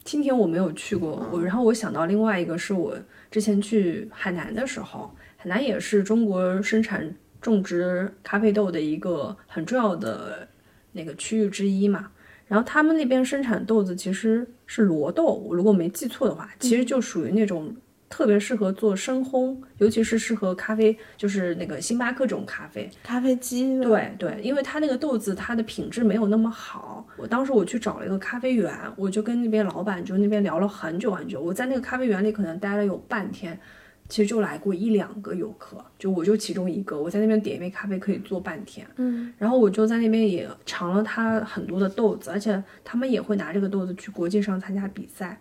[0.04, 2.98] 今天我没有去过，我然后我想到另外一个是我
[3.30, 10.48] 之前去海南的时候，海南也是中国生产种植咖啡豆的一个很重要的
[10.94, 12.12] 那个区域之一嘛。
[12.48, 17.76] 然后他们那边生产豆子其实是罗豆，我如果没记错的话，其实就属于那种。
[18.10, 23.80] 特别适合做深烘，尤其是适合咖啡，就是那个星巴克这种咖啡，咖啡机。
[23.82, 27.06] 对对，因为它那个豆子它的品质没有那么好。
[27.18, 31.42] 我当时我去找了一个咖啡园，我就跟那边老板就那边聊了很久很久。
[31.42, 33.60] 我在那个咖啡园里可能待了有半天，
[34.08, 36.98] 其实就来过一两个游客，就我就其中一个。
[36.98, 45.38] 我在那边点一杯咖啡可以坐半天，嗯，然后我就在那边也尝了他很多的豆子，而且他们也会拿这个豆子去国际上参加比赛。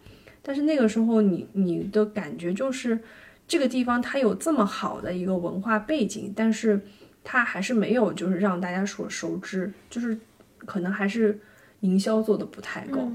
[0.47, 2.97] 但是那个时候，你你的感觉就是，
[3.49, 6.81] 这个地方它有这么好的一个文化背景，但是
[7.25, 10.17] 它还是没有就是让大家所熟知，就是
[10.59, 11.37] 可能还是
[11.81, 13.11] 营销做的不太够。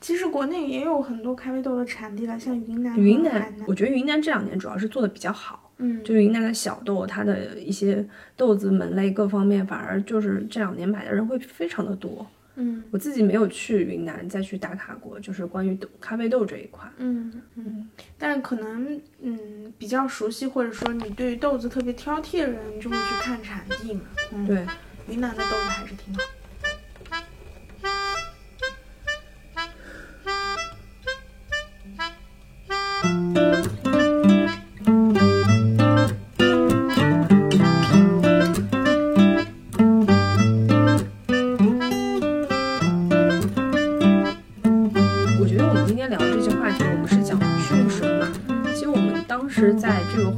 [0.00, 5.64] 其实国内也有很多咖啡豆的产地了，像云南、云南，我觉得云南这两年主要是做的比较好。
[5.78, 8.02] 嗯，就云南的小豆，它的一些
[8.36, 12.24] 豆子门类各方面，反而就是这两年买的人会非常的多。
[12.56, 16.90] 嗯我自己没有去云南再去打卡过，就是关于豆咖啡豆这一块。
[16.96, 17.88] 嗯嗯，
[18.18, 24.00] 但可能嗯比较熟悉，或者说你对于豆子特别挑剔的人，就会去看产地嘛。
[24.32, 24.66] 嗯，对，
[25.08, 26.20] 云南的豆子还是挺好。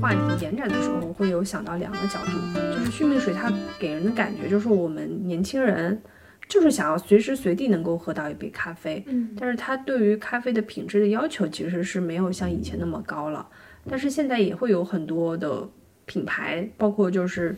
[0.08, 6.00] 话题延展的时候，会有想到两个角度，就是续命水它给人的感觉就是我们年轻人
[6.48, 13.46] 就是想要随时随地能够喝到一杯咖啡，嗯但是它对于咖啡的品质的要求其实是没有像以前那么高了。
[13.86, 15.68] 但是现在也会有很多的
[16.06, 17.54] 品牌，包括就是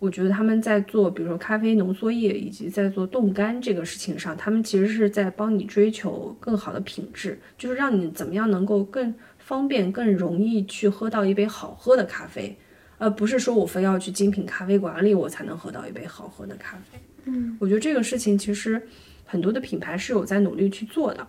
[0.00, 9.14] 我觉得他们在做，比如说咖啡浓缩液以及在做冻干这个事情上，他们其实是在帮你追求更好的品质，就是让你怎么样能够更
[9.52, 12.56] 方便、更容易去喝到一杯好喝的咖啡，
[12.96, 16.98] 而不是说我非要去精品咖啡馆里我才能喝到一杯好喝的咖啡。
[17.24, 18.88] 嗯我觉得这个事情其实
[19.26, 21.28] 很多的品牌是有在努力去做的。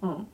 [0.00, 0.24] 嗯，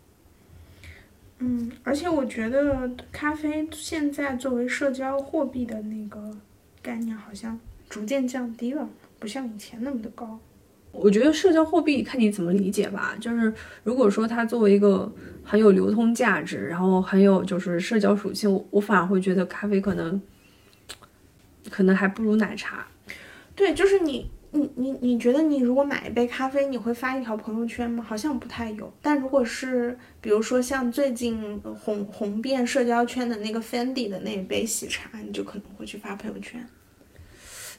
[1.38, 6.36] 嗯，而且我觉得咖啡现在作为社交货币的那个
[6.82, 8.86] 概念，好像逐渐降低了，
[9.18, 10.38] 不像以前那么的高。
[10.92, 13.16] 我觉得社交货币看你怎么理解吧。
[13.18, 13.52] 就是
[13.82, 15.10] 如果说它作为一个
[15.42, 20.20] 很有流通价值，然后很有就是社交属性，我我反而会觉得咖啡可能
[21.70, 22.86] 可能还不如奶茶。
[23.54, 28.02] 对，就是你，你，你，你觉得你如果买一杯咖啡，你会发一条朋友圈吗？
[28.06, 28.92] 好像不太有。
[29.00, 36.66] 但如果是比如说像最近红红遍社交圈的那个 Fendi 的那一杯喜茶，你就可能会去发朋友圈。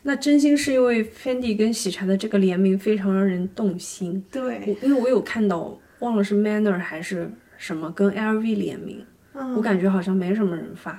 [0.03, 4.23] 那真心是因为 Fendi 跟喜茶的这个联名非常让人动心。
[4.31, 10.91] 对，因为我有看到，忘了是 Manner 还是什么跟 LV 联名，嗯我感觉好像没什么人发。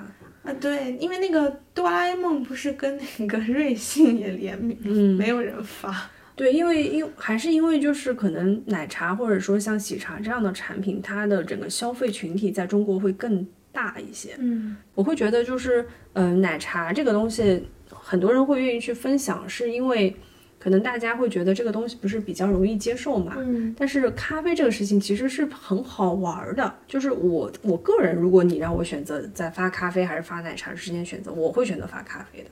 [0.43, 6.11] 啊，对，因为那个哆啦 A 梦不是跟那个瑞幸也联名，嗯，没有人发。
[6.37, 14.35] 对，因为因还是因为就是可能奶茶或者说像喜茶这样的产品，它的整个消费群体在中国会更大一些。
[14.39, 17.65] 嗯我会觉得就是，嗯、奶茶这个东西，
[18.07, 20.15] 很多人会愿意去分享，是因为
[20.59, 23.35] 可能大家会觉得这个东西不是比较容易接受嘛。
[23.39, 32.51] 嗯但是咖啡这个事情其实是很好玩儿的，就是我我个人，如果你让我选择在发咖啡还是发奶茶之间选择，我会选择发咖啡的。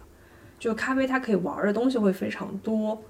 [0.58, 3.02] 就咖啡它可以玩儿的东西会非常多，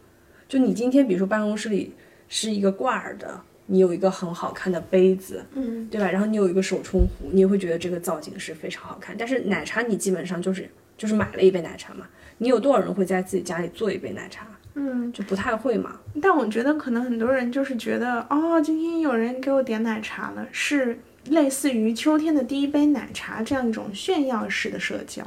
[0.48, 1.94] 就你今天比如说办公室里
[2.28, 6.10] 是一个挂耳的，你有一个很好看的杯子，嗯对吧？
[6.10, 9.14] 然后你有一个手冲壶，你也会觉得这个造型是非常好看。
[9.18, 12.06] 但是奶茶你基本上就是就是买了一杯奶茶嘛，
[12.42, 14.44] 你有多少人会在自己家里做一杯奶茶？
[14.74, 16.00] 嗯，就不太会嘛。
[16.20, 25.22] 但我觉得可能很多人就是觉得，哦，今天有人给我点奶茶了，是类似于秋天的第一杯奶茶这样一种炫耀式的社交。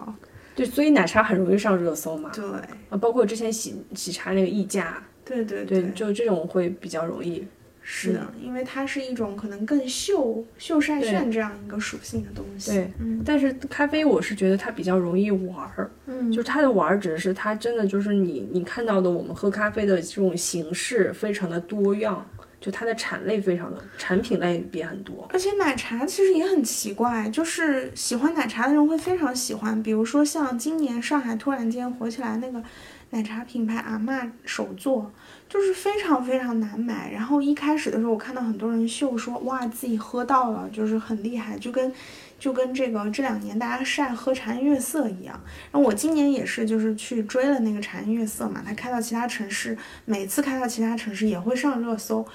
[0.55, 2.29] 对，所以奶茶很容易上热搜嘛。
[2.35, 2.43] 对
[2.89, 7.47] 啊，包括之前喜喜茶那个溢价，对对对，就这种会比较容易。
[7.87, 12.71] 是的，因为它是一种可能更秀秀晒炫这样一个属性的东西。
[12.71, 22.25] 对，嗯但是咖啡我是觉得它比较容易玩儿，嗯，就是它的玩儿只是它真的就是你你看到的我们喝咖啡的这种形式非常的多样，
[22.59, 25.27] 就它的产类非常的产品类也很多。
[25.31, 32.63] 而且奶茶其实也很奇怪，就是喜欢奶茶的人会非常喜欢，比如说像今年上海突然间火起来那个
[33.11, 35.11] 奶茶品牌阿嬷手作，
[35.47, 37.11] 就是非常非常难买。
[37.11, 41.91] 然后一开始的时候，我看到很多人秀说，哇，自己喝到了，就是很厉害，就跟
[42.37, 45.39] 就跟这个这两年大家晒喝茶颜悦色一样。
[45.71, 52.25] 然后我今年也是，就是去追了那个茶颜悦色嘛，它开到其他城市，每次开到其他城市也会上热搜。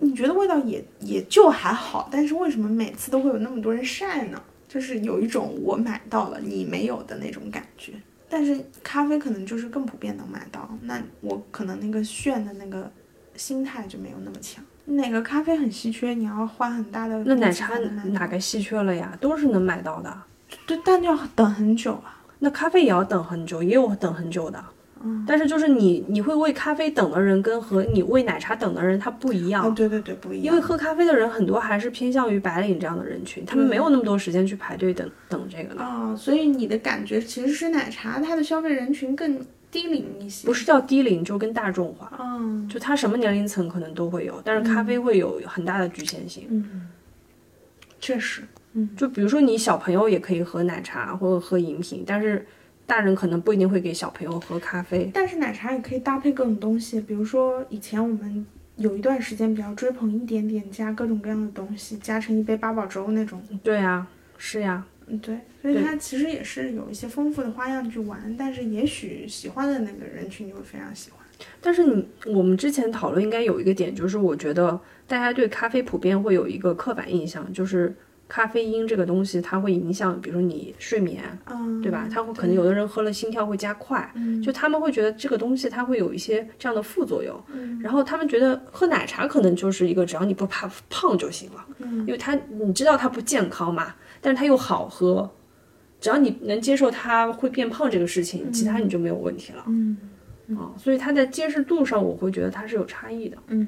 [0.00, 4.42] 你觉得味道也也就还好，但是为什么每次都会有那么多人晒呢？
[4.68, 7.92] 就是有一种我买到了你没有的那种感觉。
[8.36, 12.90] 但是咖啡可能就是更普遍能买到，那我可能那个炫的那个
[13.36, 14.64] 心态就没有那么强。
[14.86, 19.16] 哪个咖啡很稀缺，你要花很大的那奶茶哪个稀缺了呀？
[19.20, 20.12] 都是能买到的。
[20.66, 22.24] 对，但就要等很久啊。
[22.40, 24.64] 那咖啡也要等很久，也有等很久的。
[25.04, 29.66] 嗯，但是就是你你会为咖啡等的人跟和你为奶茶等的人他不一样。
[29.66, 30.46] 哦，对对对，不一样。
[30.46, 35.82] 因为喝咖啡的人很多还是偏向于白领这样的人群，他们没有那么多时间去排队等等这个的。
[35.82, 39.38] 哦，所以你的感觉其实是奶茶它的消费人群更
[39.70, 40.46] 低龄一些。
[40.46, 46.46] 不是叫低龄，就跟大众化，嗯就它什么年龄层可能都会有，但是咖啡会有很大的局限性。
[46.48, 46.88] 嗯，
[48.00, 48.42] 确实。
[48.76, 52.44] 嗯就比如说你小朋友也可以喝奶茶或者喝饮品，但是
[52.86, 55.10] 大人可能不一定会给小朋友喝咖啡。
[55.12, 63.42] 但是奶茶也可以搭配各种东西，比如说以前我们有一段时间比较追捧一点点加各种各样的东西，加成一杯八宝粥那种。
[63.62, 64.06] 对呀，
[64.36, 71.20] 是呀，嗯，对，所以它其实也是有一些丰富的花样去玩，但是也许喜欢的那个人群就会非常喜欢。
[71.60, 77.94] 但是你我们之前讨论应该有一个点，就是我觉得大家对咖啡普遍会有一个刻板印象，就是
[78.28, 82.08] 咖啡因这个东西它会影响，比如说你睡眠，嗯，对吧？
[82.10, 84.12] 它会可能有的人喝了心跳会加快，
[84.42, 87.38] 就他们会觉得这个东西它会有一些这样的副作用，
[87.80, 95.30] 然后他们觉得喝奶茶可能就是一个只要你不怕胖就行了，因为它你知道它不健康嘛，但是它又好喝，
[96.00, 99.64] 只要你能接受它会变胖这个事情，其他你就没有问题了。
[99.68, 99.96] 嗯。
[100.58, 103.38] 啊，所以它在接受度上，我会觉得它是有差异的。
[103.46, 103.66] 嗯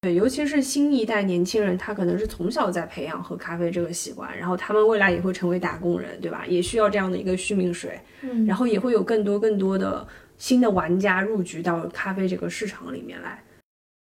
[0.00, 6.46] 对，尤其是新一代年轻人，他可能是从小在培养喝咖啡这个习惯，然后他们未来也会成为打工人，对吧？
[6.46, 13.42] 也需要这样的一个续命水，嗯然后也会有更多更多的新的玩家入局到咖啡这个市场里面来。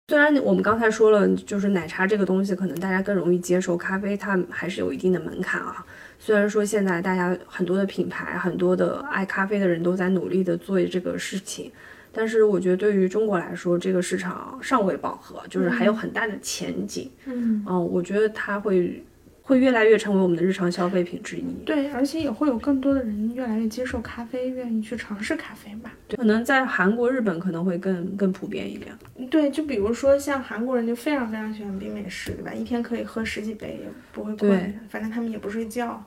[0.07, 5.85] 虽然我们刚才说了，就是奶茶这个东西可能大家更容易接受，咖啡它还是有一定的门槛啊。
[6.19, 11.69] 虽然说现在大家很多的品牌、很多的爱咖啡的人都在努力的做这个事情，
[12.11, 17.09] 但是我觉得对于中国来说，这个市场尚未饱和，就是还有很大的前景。
[17.25, 19.03] 嗯，嗯，我觉得它会
[19.41, 21.43] 会越来越成为我们的日常消费品之一。
[21.65, 25.91] 对，而且也会有更多的人越来越接受咖啡，愿意去尝试咖啡吧。
[26.15, 28.93] 可能在韩国、日本可能会更更普遍一点。
[29.29, 32.53] 对，就比如说像韩国人就非常非常喜欢冰美式，对吧？
[32.53, 36.03] 一天可以喝十几杯也不会对困，反正他们也不睡觉。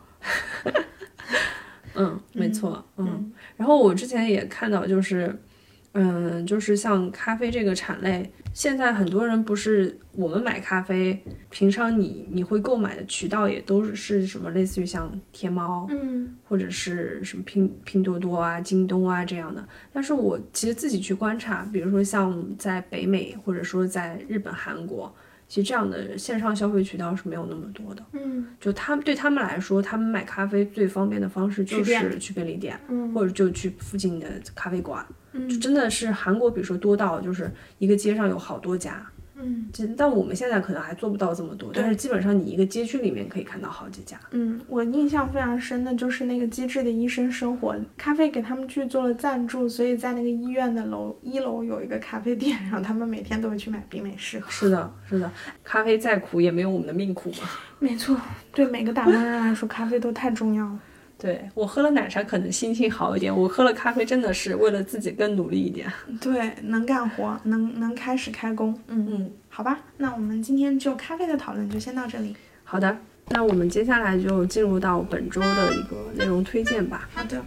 [1.96, 3.32] 嗯，没错，嗯。
[3.56, 5.32] 然后我之前也看到，就是，
[5.94, 19.66] 嗯，就是像咖啡这个产类，现在很多人不是我们买咖啡，平常你你会购买的渠道也都是什么，类似于像天猫，嗯或者是什么拼拼多多啊、京东啊这样的。
[19.92, 25.14] 但是我其实自己去观察，比如说像在北美，或者说在日本、韩国，
[25.46, 28.04] 其实这样的线上消费渠道是没有那么多的。
[28.14, 34.26] 嗯就他们对他们来说，他们买咖啡最方便的方式就是去便利店，嗯或者就去附近的
[34.56, 35.06] 咖啡馆。
[35.34, 39.06] 就嗯真的是韩国，比如说多到就是一个街上有好多家。
[39.36, 44.16] 嗯这但我们现在可能还做不到这么多，但是基本上你一个街区里面可以看到好几家。
[44.30, 54.48] 嗯，我印象非常深的就是那个《机智的医生生活》，咖啡给他们去做了赞助，所以在那个医院的楼一楼有一个咖啡店，然后他们每天都会去买冰美式喝。
[54.48, 55.30] 是的，是的，
[55.64, 57.48] 咖啡再苦也没有我们的命苦嘛。
[57.80, 58.16] 没错，
[58.52, 60.78] 对每个打工人来说，咖啡都太重要了。
[61.24, 65.90] 对我喝了奶茶可能心情好一点，我喝了咖啡真的是为了自己更努力一点。
[66.20, 68.78] 对，能干活，能能开始开工。
[68.88, 72.36] 嗯嗯，好吧，那我们今天就咖啡的讨论就先到这里。
[72.62, 72.94] 好的，
[73.30, 77.08] 那我们接下来就进入到本周的一个内容推荐吧。
[77.14, 77.42] 好的。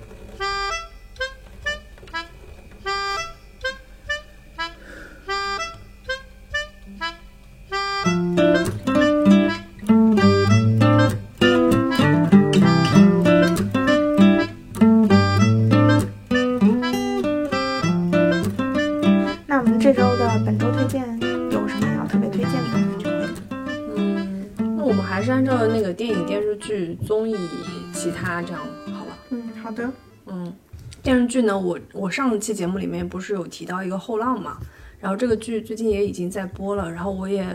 [31.60, 34.58] 我我上期节目里面不是有提到一个《后浪》嘛，
[35.00, 37.46] 然后这个剧最近也已经在播了，然后我也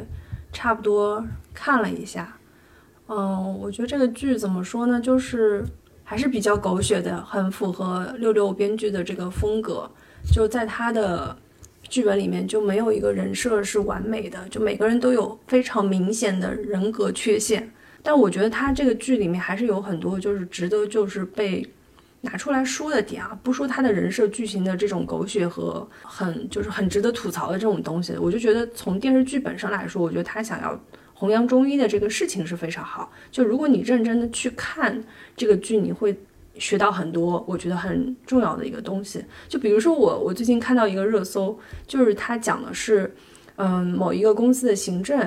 [0.52, 2.36] 差不多看了一下。
[3.08, 5.64] 嗯，我觉得这个剧怎么说呢，就是
[6.04, 9.90] 还是比较狗血的，很符合六六编剧的这个风格。
[10.32, 11.36] 就在他的
[11.88, 17.70] 剧本里面，就没有一个人设是完美的，就每个人都有非常明显的人格缺陷。
[18.02, 21.68] 但我觉得他这个剧里面还是有很多就是值得就是被
[22.24, 30.80] 拿出来说的点啊，不说他的人设剧情的这种狗血和很就是很值得吐槽的这种东西，我就觉得从电视剧本上来说，我觉得他想要
[31.12, 33.10] 弘扬中医的这个事情是非常好。
[33.32, 35.02] 就如果你认真的去看
[35.36, 36.16] 这个剧，你会
[36.54, 39.24] 学到很多我觉得很重要的一个东西。
[39.48, 41.58] 就比如说我我最近看到一个热搜，
[41.88, 43.12] 就是他讲的是，
[43.56, 45.20] 嗯，某一个公司的行政。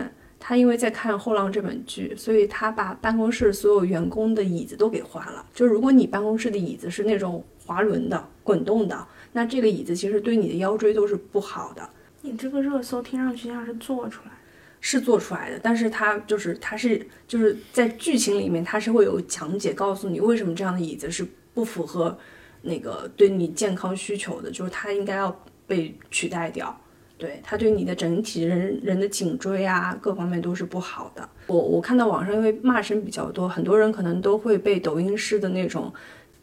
[0.48, 5.44] 他因为在看《后浪》这本剧，所以他把办公室所有员工的椅子都给换了。
[5.56, 11.90] 就如果你办公室的椅子是那种滑轮的、滚动的，那这个椅子其实对你的腰椎都是不好的。
[12.22, 14.36] 你这个热搜听上去像是做出来的。
[14.82, 22.16] 是做出来的，但是它就是它是就是在剧情里面它是会有讲解，告诉你为什么这样的椅子是不符合
[22.62, 25.36] 那个对你健康需求的，就是它应该要
[25.66, 26.80] 被取代掉。
[27.18, 31.28] 对它对你的整体人人的颈椎啊各方面都是不好的。
[31.48, 35.94] 我我看到网上因为骂声比较多，很多人可能都会被抖音式的那种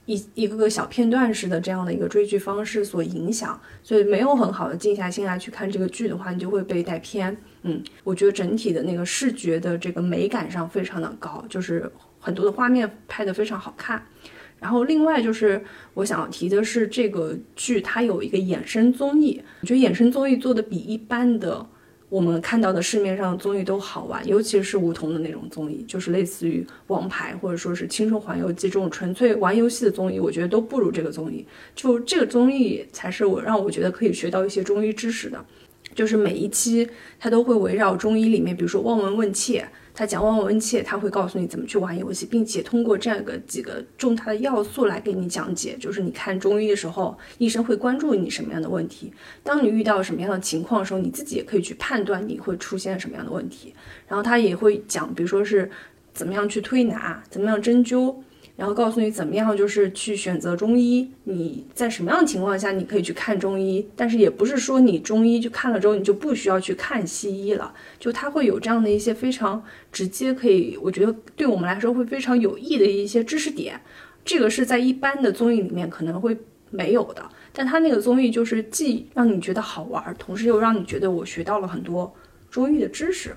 [0.07, 7.37] 一一个个小片段式的这样的一个追剧方式所影响，所以没有很好的静下心来去看这个剧的话，你就会被带偏。
[7.63, 14.03] 嗯，我觉得整体的那个视觉的这个美感上非常的高，就是很多的画面拍得非常好看。
[14.63, 15.61] 然后另外就是
[15.93, 21.67] 我想要提的是，这个剧它有一个衍生综艺，我觉得衍生综艺做的比一般的
[22.09, 31.45] 我们看到的市面上综艺都好玩，尤其是梧桐的那种综艺，就是类似于王牌或者说是青春环游记这种纯粹玩游戏的综艺，我觉得都不如这个综艺。
[31.75, 35.45] 就这个综艺才是我让我觉得可以学到一些中医知识的，
[35.95, 36.89] 就是每一期
[37.19, 39.67] 它都会围绕中医里面，比如说望闻问切。
[39.95, 45.77] 他讲望闻切，他会告诉你怎么去玩游戏，并且通过这样一个几个重大的要素来给你讲解。
[45.79, 49.13] 就是你看中医的时候，医生会关注你什么样的问题。
[49.43, 53.75] 当你遇到什么样的情况的时候，你自己也可以去判断你会出现什么样的问题。
[54.09, 55.71] 然后他也会讲，比如说是
[56.15, 58.15] 怎么样去推拿，怎么样针灸。
[58.55, 61.11] 然后告诉你怎么样，就是去选择中医。
[61.25, 63.89] 你在什么样的情况下你可以去看中医？
[63.97, 67.73] 但是也不是说你中医去看了之后你就不需要去看西医了。
[67.99, 73.81] 就它会有这样的一些非常直接，可以我觉得对我们来说会非常有益的一些知识点。
[74.25, 76.37] 这个是在一般的综艺里面可能会
[76.71, 77.23] 没有的。
[77.55, 82.15] 但它那个综艺就是既让你觉得好玩，同时又让你觉得我学到了很多
[82.51, 83.35] 中医的知识。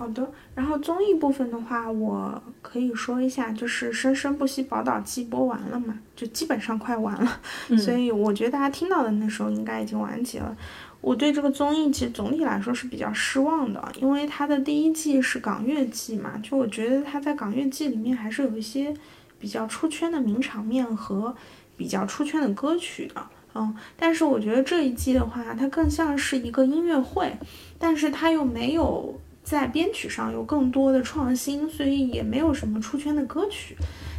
[0.00, 7.38] 好的，然后综艺部分的话，我可以说一下，就是《生生不息宝岛季》播完了嘛，就基本上快完了，
[7.76, 10.56] 所以我觉得大家听到的那时候应该已经完结了。
[11.02, 18.94] 我对这个综艺其实总体来说是比较失望的，因为它的第一季是港乐季嘛，就我觉得它在港乐季里面还是有一些
[19.38, 21.36] 比较出圈的名场面和
[21.76, 23.22] 比较出圈的歌曲的，
[23.54, 27.36] 嗯，但是我觉得这一季的话，它更像是一个音乐会，
[27.78, 29.20] 但是它又没有。
[29.50, 33.74] 在编曲上有更多的创新，所以也没有什么出圈的歌曲。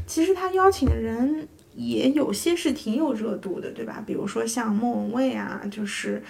[0.06, 4.04] 其实他邀请的人也有些是挺有热度的，对吧？
[4.06, 6.22] 比如说像莫文蔚啊，就是，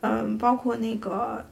[0.00, 1.46] 嗯，包括那个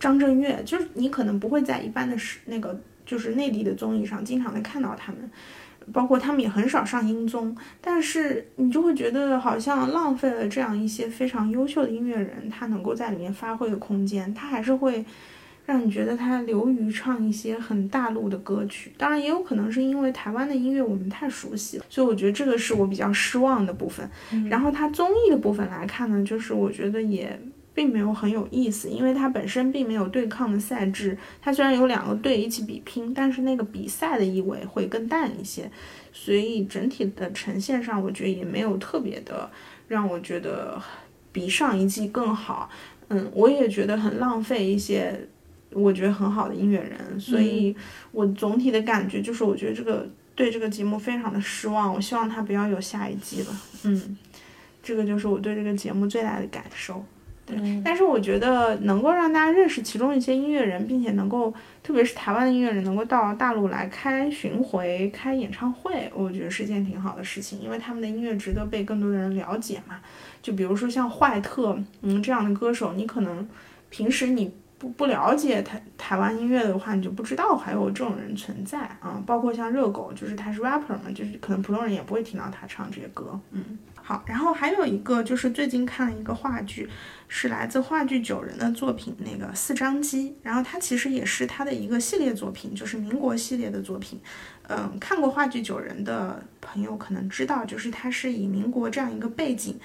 [0.00, 5.30] 张震岳，就是你可能不会在一般的是那个就是内地的综艺上经常的看到他们，
[5.92, 15.04] 包括他们也很少上音综，但是你就会觉得好像浪费了这样一些非常优秀的音乐人，他能够在里面发挥的空间，他还是会。
[15.68, 24.08] 让你觉得他流于唱一些很大陆的歌曲，当然也有可能是因为台湾的音乐我们太熟悉了，所以我觉得这个是我比较失望的部分。
[24.48, 27.38] 然后他综艺的部分来看呢，就是我觉得也
[27.74, 35.70] 并没有很有意思，因为它本身并没有对抗的赛制，它虽然有两个队一起比拼，但是那个比赛的意味会更淡一些，
[36.14, 39.50] 所以整体的呈现上，我觉得也没有特别的
[39.86, 40.80] 让我觉得
[41.30, 42.70] 比上一季更好。
[43.08, 45.28] 嗯，我也觉得很浪费一些。
[45.72, 47.76] 我觉得很好的音乐人，所以
[48.10, 51.92] 我总体的感觉就是，我觉得这个对这个节目非常的失望。
[51.92, 53.46] 我希望他不要有下一季了。
[53.84, 54.16] 嗯，
[54.82, 57.04] 这个就是我对这个节目最大的感受。
[57.44, 61.52] 对，但是我觉得能够让大家认识其中一些音乐人，并且能够，
[61.82, 70.00] 特别是台湾的音乐人能够到大陆来开巡回、开演唱会，我觉得是件挺好的事情，因为他们的音乐值得被更多的人了解嘛。
[70.42, 73.46] 就比如说像坏特，嗯，这样的歌手，你可能
[73.90, 74.50] 平时你。
[74.78, 79.20] 不不了解台台湾音乐的话，你就不知道还有这种人存在啊。
[79.26, 83.38] 包括像热狗，就是他是 rapper 嘛，就是可能普通人也不会听到他唱这些歌。
[83.50, 86.88] 嗯，好，然后还有一个就是最近看了一个话剧，
[87.26, 90.36] 是来自话剧九人的作品，那个四张机。
[90.42, 94.20] 然后它其实也是他的一个系列作品，就是民国系列的作品。
[94.68, 99.76] 嗯，看过话剧九人的朋友可能知道，就是它是以民国这样一个背景，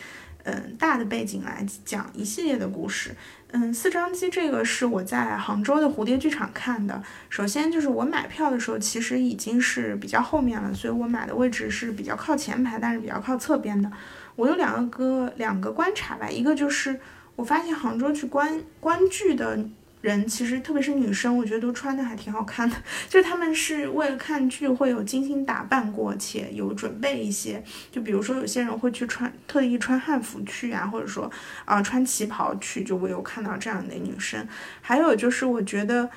[0.43, 3.15] 嗯，大的背景来讲一系列的故事。
[3.55, 7.01] 嗯，四张机这个是我在杭州的蝴蝶剧场看的。
[7.29, 13.91] 首先就是我买票的时候，其实已经是比较后面了，所以我买的位置是比较靠前排，但是比较靠侧边的。
[14.35, 16.99] 我有两个个两个观察吧，一个就是
[17.35, 19.57] 我发现杭州去观观剧的。
[20.03, 22.75] 人其实特别是女生，我觉得都穿的还挺好看的，
[23.07, 31.31] 就是他们是为了看剧会有精心打扮过，且有准备一些，就比如说有些人会去穿特意穿汉服去啊，或者说
[31.63, 34.45] 啊穿旗袍去，就我有看到这样的女生，
[34.81, 36.09] 还有就是我觉得。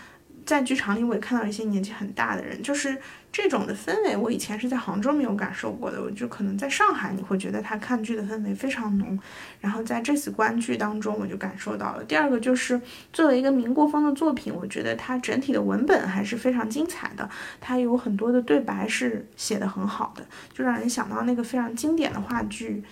[0.44, 2.96] 在剧场里，我也看到一些年纪很大的人，就是
[3.36, 6.02] 这种的氛围，我以前是在杭州没有感受过的。
[6.02, 9.18] 我就可能在上海，你会觉得他看剧的氛围非常浓，
[9.60, 12.04] 然后在这次观剧当中，我就感受到了。
[12.04, 12.80] 第二个就是
[13.12, 17.28] 作为一个民国风的作品，我觉得它整体的文本还是非常精彩的，
[17.60, 20.24] 它有很多的对白是写的很好的，
[20.54, 22.82] 就让人想到那个非常经典的话剧，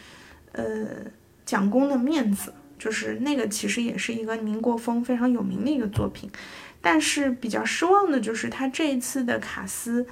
[0.52, 0.86] 呃，
[1.46, 6.30] 蒋公的面子，就是那个其实也是一个民国风非常有名的一个作品。
[6.82, 10.06] 但是比较失望的就是他这一次的卡斯，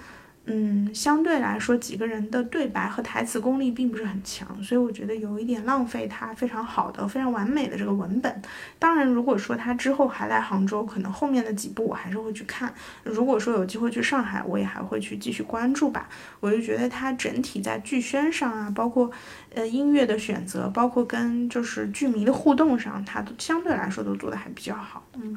[0.45, 8.43] 嗯，相对来说几个人的对白和台词功力并不是很强，所以我觉得有一点浪费他非常好的、非常完美的这个文本。
[8.76, 12.74] 当然，如果说他之后还来杭州，可能后面的几部我还是会去看。
[13.05, 16.09] 如果说有机会去上海，我也还会去继续关注吧。
[16.40, 19.09] 我就觉得他整体在剧宣上啊，包括
[19.55, 25.05] 呃音乐的选择，包括跟就是剧迷的互动上，他都相对来说都做的还比较好。
[25.14, 25.36] 嗯。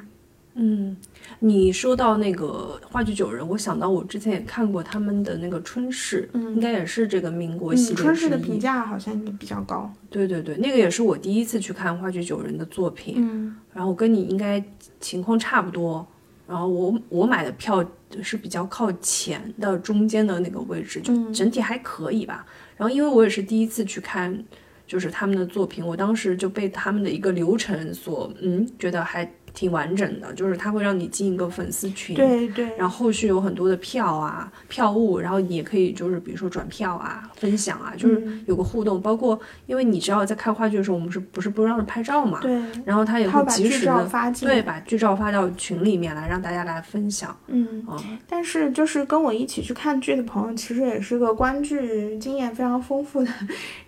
[0.57, 0.95] 嗯，
[1.39, 9.91] 你说到那个话剧九人，我想到我之前也看过他们的那个春逝，应该也是这个民国系列春逝的评价好像也比较高。
[10.09, 13.15] 对对对，那个也是我第一次去看话剧九人的作品。
[13.17, 14.63] 嗯，然后跟你应该
[15.01, 16.07] 情况差不多。
[16.47, 17.83] 然后我我买的票
[18.21, 22.45] 是比较靠前的中间的那个位置，就整体还可以吧。
[22.77, 24.41] 然后因为我也是第一次去看，
[24.87, 29.29] 就是他们的作品，我当时就被他们的一个流程所嗯觉得还。
[29.55, 39.01] 挺完整的，就是它会让你进一个粉丝群，对对，然后后续有很多的票啊、票务，然后你也可以就是比如说转票啊、分享啊，就是有个互动。
[39.01, 42.39] 包括因为你知道在看话剧的时候，我们是不是不让拍照嘛？
[42.41, 42.61] 对。
[42.83, 47.33] 然后他也会及时的发对，把剧照发到群里面来，让大家来分享。
[47.47, 47.83] 嗯。
[48.27, 53.31] 但是就是跟我一起去看剧的朋友，其实也是个观剧经验非常丰富的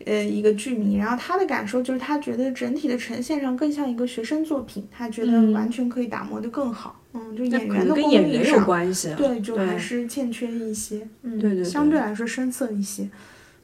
[0.05, 5.56] 呃一个剧迷，然后他的感受就是他觉得整体的呈现上更像一个学生作品，他觉得。
[5.57, 13.09] 完全可以打磨的更好，嗯，就演员的跟演员有关系，对，就还是欠缺一些，嗯，对对，相对来说深色一些，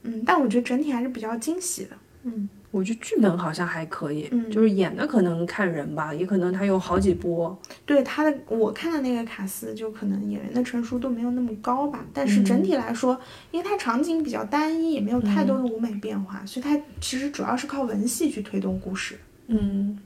[0.04, 1.92] 嗯，但我觉得整体还是比较惊喜的，
[2.24, 13.20] 嗯，我觉得剧本好像还可以，嗯，就是演的可能看人吧，也可能他有好几波，对他的我看的那个卡斯，就可能演员的成熟度没有那么高吧，但是整体来说，
[13.52, 20.00] 因为它场景比较单一，也没有太多的舞美变化，所以它其实主要是靠文戏去推动故事，嗯。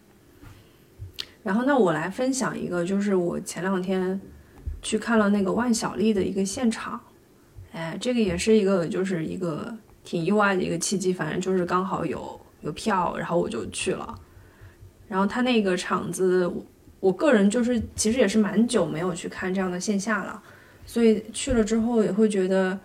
[1.48, 4.20] 然后，那我来分享一个，就是我前两天
[4.82, 7.00] 去看了那个万晓利的一个现场，
[7.72, 9.74] 哎，这个也是一个，就是一个
[10.04, 14.14] 挺意外的一个契机，反正就是刚好有有票，然后我就去了。
[15.08, 16.52] 然后他那个场子，
[17.00, 20.44] 我个人就是其实也是蛮久没有去看这样的线下了，
[20.86, 22.78] 所以去了之后也会觉得，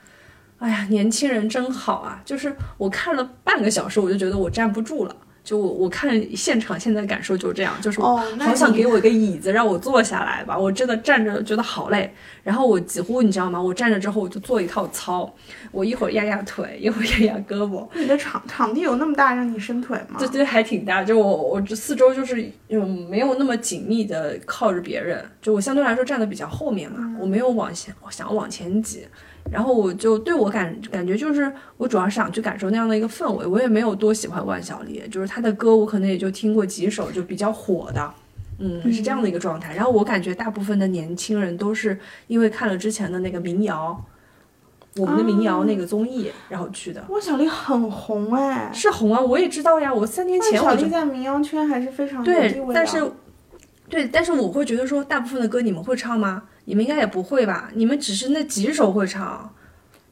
[0.58, 2.22] 哎呀，年轻人真好啊！
[2.24, 5.16] 就是我看了半个小时，我就觉得我站不住了。
[5.44, 12.12] 就我我看现场现在感受就是这样，就是好想给我一个椅子让我坐下来吧，我真的站着觉得好累。
[12.44, 13.60] 然后我几乎你知道吗？
[13.60, 15.32] 我站着之后我就做一套操，
[15.70, 17.86] 我一会儿压压腿，一会儿压压胳膊。
[17.94, 20.16] 你的场场地有那么大让你伸腿吗？
[20.18, 21.02] 对对，还挺大。
[21.02, 29.06] 就我我这四周就是嗯没有那么紧密的靠着别人，就我相对来说站的比较后面嘛，我没有往前想往前挤。
[29.50, 33.44] 然后我就对我感感觉就是，我主要是想去感受那样的一个氛围。
[33.44, 38.14] 我也没有多喜欢万晓利，就是他的歌我可能也就听过几首，就比较火的，
[38.58, 39.74] 嗯，是这样的一个状态。
[39.74, 44.02] 然后我感觉大部分的年轻人都是因为看了之前的那个民谣，
[44.96, 47.04] 我们的民谣那个综艺，然后去的。
[47.08, 49.92] 万晓利很红哎，是红啊，我也知道呀。
[49.92, 53.02] 我三年前万晓利在民谣圈还是非常对，但是
[53.90, 56.44] 对，但是我会觉得说，大部分的歌你们会唱吗？
[56.64, 57.70] 你们应该也不会吧？
[57.74, 59.52] 你们只是那几首会唱。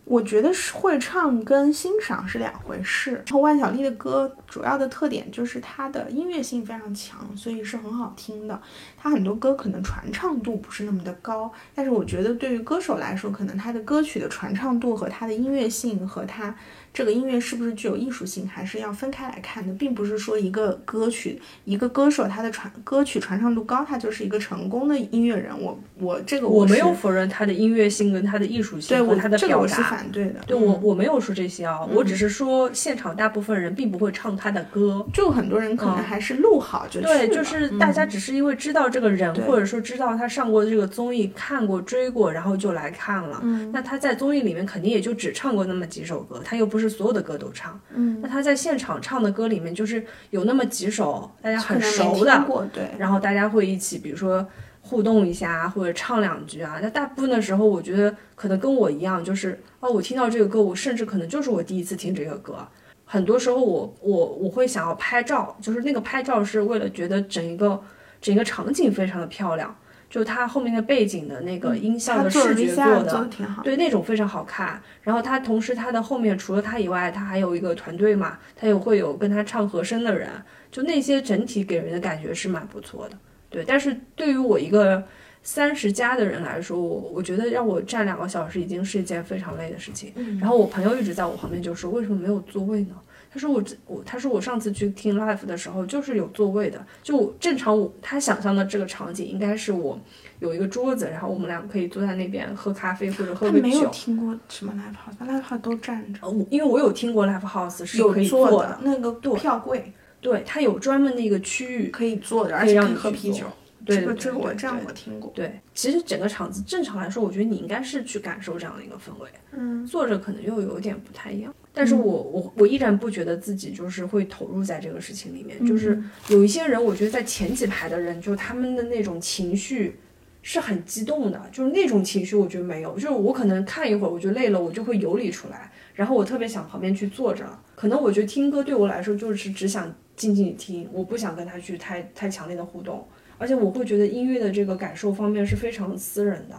[0.05, 3.13] 我觉得是会唱跟欣赏是两回事。
[3.13, 8.61] 然后万晓利的歌主要的特点就是它的音乐性非常强，所以是很好听的。
[8.99, 16.53] 他很多歌可能传唱度不是那么的高，但是我觉得对于歌手来说，可能他的歌曲的传唱度和他的音乐性和他。
[16.93, 25.51] 这个音乐是不是具有艺术性，还是要分开来看的，并不是说一个歌曲、一个歌手他的传歌曲传唱度高，他就是一个成功的音乐人。
[25.61, 29.39] 我我这个我没有否认他的音乐性跟他的艺术性和他的表达。
[29.39, 30.41] 这个我是反对的。
[30.47, 43.41] 对我我没有说这些啊，我只是说现场大部分人并不会唱他的歌，就很多人可能还是录好就对，就是大家只是因为知道这个人，或者说知道他上过这个综艺，看过追过，然后就来看了。
[43.45, 54.45] 嗯，那他在综艺里面肯定也就只唱过那么几首歌，他又不是所有的歌都唱，嗯，那他在现场唱的歌里面，就是有那么几首大家很熟的，对，然后大家会一起，比如说
[54.81, 56.79] 互动一下或者唱两句啊。
[56.83, 62.67] 那大部分的时候，我觉得可能跟我一样，就是哦，我听到这个歌，我甚至可能就是我第一次听这个歌。
[63.05, 67.81] 很多时候，我我我会想要拍照，就是那个拍照是为了觉得整一个
[68.21, 69.77] 整一个场景非常的漂亮。
[70.11, 73.31] 就它后面的背景的那个音效的视觉做的，
[73.63, 74.83] 对那种非常好看。
[75.03, 80.29] 然后它同时它的后面除了它以外，它还有一个团队嘛，它也会有跟他唱和声的人，
[80.73, 83.17] 就那些整体给人的感觉是蛮不错的。
[83.49, 85.03] 对，但是对于我一个
[85.43, 90.13] 三十加的人来说，我我觉得让我站两个小时已经是一件非常累的事情。
[90.17, 92.97] 嗯然后我朋友一直在我旁边就说，为什么没有座位呢？
[93.33, 99.99] 他说我这我他说我上次去听 live 的时候就是有座位的，就正常我他想象的这个场景应该是我
[100.41, 103.89] 有一个桌子，然后我们俩可以坐在那边喝咖啡或者喝个他没有。
[103.91, 106.21] 听过什么 live house，live house 都站着，
[106.51, 113.47] 因为我有听过 live house 是可以坐坐的，那个票柜对，它有专门的一个区域可以坐着，可以让而且可以你喝啤酒。
[113.85, 115.33] 对这个对对对这个我这样我听过。
[115.35, 119.29] 对，其实整个场子正常来说，我觉得你应该是去感受这样的一个氛围。
[119.53, 125.65] 嗯，坐着可能又有点不太一样，但是我我我依然不觉得自己就是会投入在这个事情里面。
[125.67, 129.99] 就是有一些人，我觉得在前几排的人，就他们的那种情绪
[130.43, 132.95] 是很激动的，就是那种情绪我觉得没有。
[132.95, 137.47] 就是我可能看一会儿，我就累了，我就会游离出来，然后我特别想旁边去坐着。
[137.75, 143.07] 可能我觉得听歌对我来说就是只想静静地听，我不想跟他去太太强烈的互动。
[143.41, 146.55] 而且我会觉得音乐的这个感受方面是非常私人的。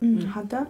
[0.00, 0.66] 嗯，好的。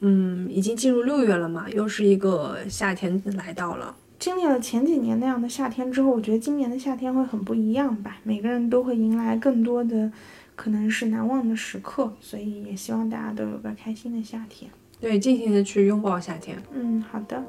[0.00, 3.94] 嗯，已经进入六月了嘛，又是一个夏天来到了。
[4.18, 8.16] 经历了前几年那样的夏天之后，我觉得今年的夏天会很不一样吧。
[8.22, 10.10] 每个人都会迎来更多的
[10.56, 14.70] 可能是难忘的时刻，所以也希望大家都有个开心的夏天。
[15.00, 16.56] 对，尽情的去拥抱夏天。
[16.72, 17.42] 嗯，好的。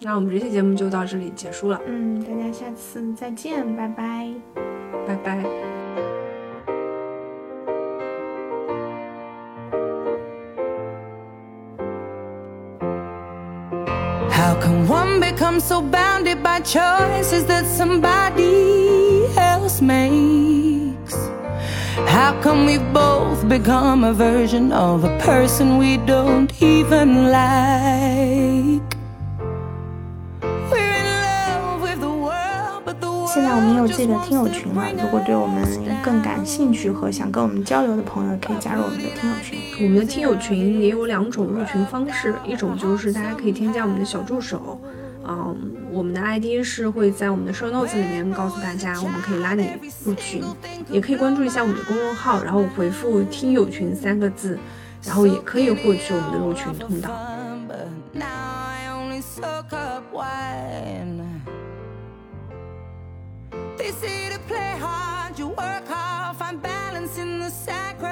[0.00, 4.28] 那我们这期节目就到这里结束了，嗯，大家下次再见，拜拜。
[5.06, 6.03] 拜拜。
[14.44, 21.14] How can one become so bounded by choices that somebody else makes?
[22.16, 28.53] How come we both become a version of a person we don't even like?
[33.44, 35.62] 在我们有自己的听友群了，如果对我们.
[36.02, 39.58] 更感兴趣和想跟我们交流的朋友，可以加入我们的听友群。
[39.84, 44.80] 我们的听友群也有两种入群方式，一种就是大家可以添加我们的小助手，
[45.28, 45.54] 嗯，
[45.90, 49.68] 我们的 ID 是会在我们的 show notes 里面告诉大家，我们可以拉你
[50.06, 50.42] 入群，
[50.90, 54.58] 也可以关注一下我们的公众号，然后回复“听友群”三个字，
[55.04, 57.10] 然后也可以获取我们的入群通道。
[63.84, 68.06] They say to play hard, you work hard, find balance in the sacrifice.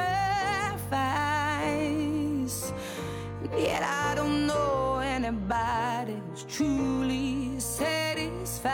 [3.56, 8.68] Yet I don't know anybody who's truly satisfied.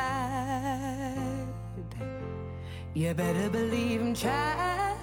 [2.95, 4.97] You better believe I'm trying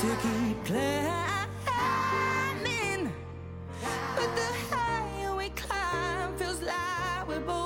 [0.00, 1.12] to keep climbing,
[4.14, 7.63] but the higher we climb feels like we're both.